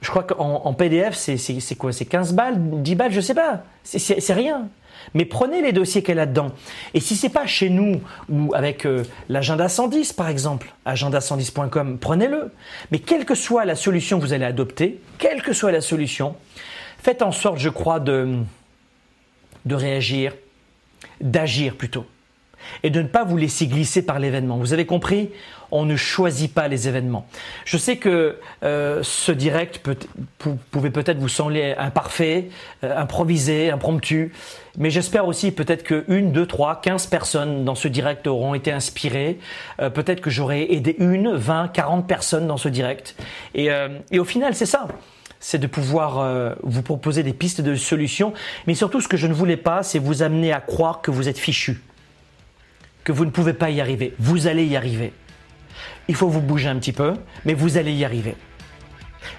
Je 0.00 0.10
crois 0.10 0.22
qu'en 0.22 0.72
PDF, 0.74 1.16
c'est 1.16 1.74
quoi? 1.76 1.92
C'est 1.92 2.04
15 2.04 2.32
balles, 2.32 2.82
10 2.82 2.94
balles, 2.94 3.12
je 3.12 3.20
sais 3.20 3.34
pas. 3.34 3.64
C'est 3.82 4.32
rien. 4.32 4.68
Mais 5.14 5.24
prenez 5.24 5.62
les 5.62 5.72
dossiers 5.72 6.02
qu'elle 6.02 6.18
a 6.18 6.26
dedans. 6.26 6.52
Et 6.94 7.00
si 7.00 7.16
c'est 7.16 7.28
pas 7.28 7.46
chez 7.46 7.70
nous 7.70 8.00
ou 8.28 8.52
avec 8.54 8.84
euh, 8.84 9.04
l'agenda 9.28 9.68
110 9.68 10.12
par 10.12 10.28
exemple, 10.28 10.72
agenda110.com, 10.86 11.98
prenez-le. 11.98 12.52
Mais 12.90 12.98
quelle 12.98 13.24
que 13.24 13.34
soit 13.34 13.64
la 13.64 13.74
solution 13.74 14.18
que 14.18 14.24
vous 14.24 14.32
allez 14.32 14.44
adopter, 14.44 15.00
quelle 15.18 15.42
que 15.42 15.52
soit 15.52 15.72
la 15.72 15.80
solution, 15.80 16.36
faites 17.02 17.22
en 17.22 17.32
sorte, 17.32 17.58
je 17.58 17.70
crois, 17.70 18.00
de, 18.00 18.38
de 19.64 19.74
réagir, 19.74 20.34
d'agir 21.20 21.76
plutôt 21.76 22.06
et 22.82 22.90
de 22.90 23.02
ne 23.02 23.08
pas 23.08 23.24
vous 23.24 23.36
laisser 23.36 23.66
glisser 23.66 24.02
par 24.02 24.18
l'événement. 24.18 24.56
Vous 24.56 24.72
avez 24.72 24.86
compris 24.86 25.30
On 25.70 25.84
ne 25.84 25.96
choisit 25.96 26.52
pas 26.52 26.68
les 26.68 26.88
événements. 26.88 27.26
Je 27.64 27.76
sais 27.76 27.96
que 27.96 28.38
euh, 28.62 29.00
ce 29.02 29.32
direct 29.32 29.78
peut, 29.78 29.96
pouvait 30.70 30.90
peut-être 30.90 31.18
vous 31.18 31.28
sembler 31.28 31.74
imparfait, 31.78 32.48
euh, 32.84 32.96
improvisé, 32.96 33.70
impromptu, 33.70 34.32
mais 34.76 34.90
j'espère 34.90 35.26
aussi 35.26 35.50
peut-être 35.50 35.82
que 35.82 36.04
une, 36.08 36.32
deux, 36.32 36.46
trois, 36.46 36.80
quinze 36.80 37.06
personnes 37.06 37.64
dans 37.64 37.74
ce 37.74 37.88
direct 37.88 38.26
auront 38.26 38.54
été 38.54 38.72
inspirées. 38.72 39.38
Euh, 39.80 39.90
peut-être 39.90 40.20
que 40.20 40.30
j'aurai 40.30 40.72
aidé 40.72 40.96
une, 40.98 41.34
vingt, 41.34 41.68
quarante 41.68 42.06
personnes 42.06 42.46
dans 42.46 42.56
ce 42.56 42.68
direct. 42.68 43.16
Et, 43.54 43.68
et 44.10 44.18
au 44.18 44.24
final, 44.24 44.54
c'est 44.54 44.66
ça. 44.66 44.86
C'est 45.40 45.58
de 45.58 45.66
pouvoir 45.66 46.18
euh, 46.18 46.54
vous 46.62 46.82
proposer 46.82 47.22
des 47.22 47.32
pistes 47.32 47.60
de 47.60 47.74
solutions. 47.74 48.32
Mais 48.66 48.74
surtout, 48.74 49.00
ce 49.00 49.08
que 49.08 49.16
je 49.16 49.26
ne 49.26 49.34
voulais 49.34 49.56
pas, 49.56 49.82
c'est 49.82 49.98
vous 49.98 50.22
amener 50.22 50.52
à 50.52 50.60
croire 50.60 51.00
que 51.00 51.10
vous 51.10 51.28
êtes 51.28 51.38
fichu, 51.38 51.80
que 53.04 53.12
vous 53.12 53.24
ne 53.24 53.30
pouvez 53.30 53.52
pas 53.52 53.70
y 53.70 53.80
arriver. 53.80 54.14
Vous 54.18 54.46
allez 54.46 54.64
y 54.64 54.76
arriver. 54.76 55.12
Il 56.08 56.14
faut 56.14 56.28
vous 56.28 56.40
bouger 56.40 56.68
un 56.68 56.76
petit 56.76 56.92
peu, 56.92 57.14
mais 57.44 57.54
vous 57.54 57.76
allez 57.76 57.92
y 57.92 58.04
arriver. 58.04 58.36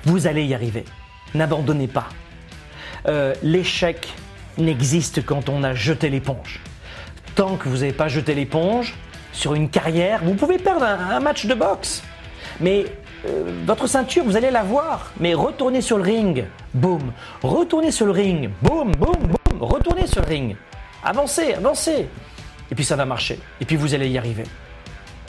Vous 0.06 0.28
allez 0.28 0.46
y 0.46 0.54
arriver. 0.54 0.86
N'abandonnez 1.34 1.88
pas. 1.88 2.10
Euh, 3.08 3.34
L'échec 3.44 4.14
n'existe 4.58 5.26
quand 5.26 5.50
on 5.50 5.64
a 5.64 5.74
jeté 5.74 6.10
l'éponge. 6.10 6.62
Tant 7.36 7.56
que 7.56 7.70
vous 7.70 7.78
n'avez 7.78 7.94
pas 7.94 8.08
jeté 8.08 8.36
l'éponge 8.36 8.96
sur 9.32 9.54
une 9.54 9.70
carrière, 9.70 10.22
vous 10.24 10.34
pouvez 10.34 10.58
perdre 10.58 10.84
un, 10.84 11.12
un 11.12 11.20
match 11.20 11.46
de 11.46 11.54
boxe. 11.54 12.04
Mais 12.60 12.86
euh, 13.26 13.64
votre 13.66 13.88
ceinture, 13.88 14.24
vous 14.24 14.38
allez 14.38 14.52
la 14.52 14.64
voir. 14.64 15.12
Mais 15.20 15.34
retournez 15.34 15.82
sur 15.82 15.98
le 15.98 16.04
ring, 16.04 16.46
boum. 16.74 17.12
Retournez 17.42 17.92
sur 17.92 18.06
le 18.06 18.12
ring, 18.12 18.50
boum, 18.62 18.92
boum, 18.92 19.16
boum. 19.16 19.62
Retournez 19.62 20.08
sur 20.08 20.22
le 20.22 20.28
ring. 20.28 20.56
Avancez, 21.04 21.54
avancez. 21.54 22.08
Et 22.72 22.76
puis 22.76 22.86
ça 22.86 22.96
va 22.96 23.06
marcher. 23.06 23.40
Et 23.60 23.66
puis 23.66 23.76
vous 23.76 23.94
allez 23.94 24.10
y 24.10 24.18
arriver. 24.18 24.44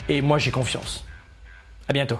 Et 0.07 0.21
moi 0.21 0.37
j'ai 0.37 0.51
confiance. 0.51 1.05
À 1.87 1.93
bientôt. 1.93 2.19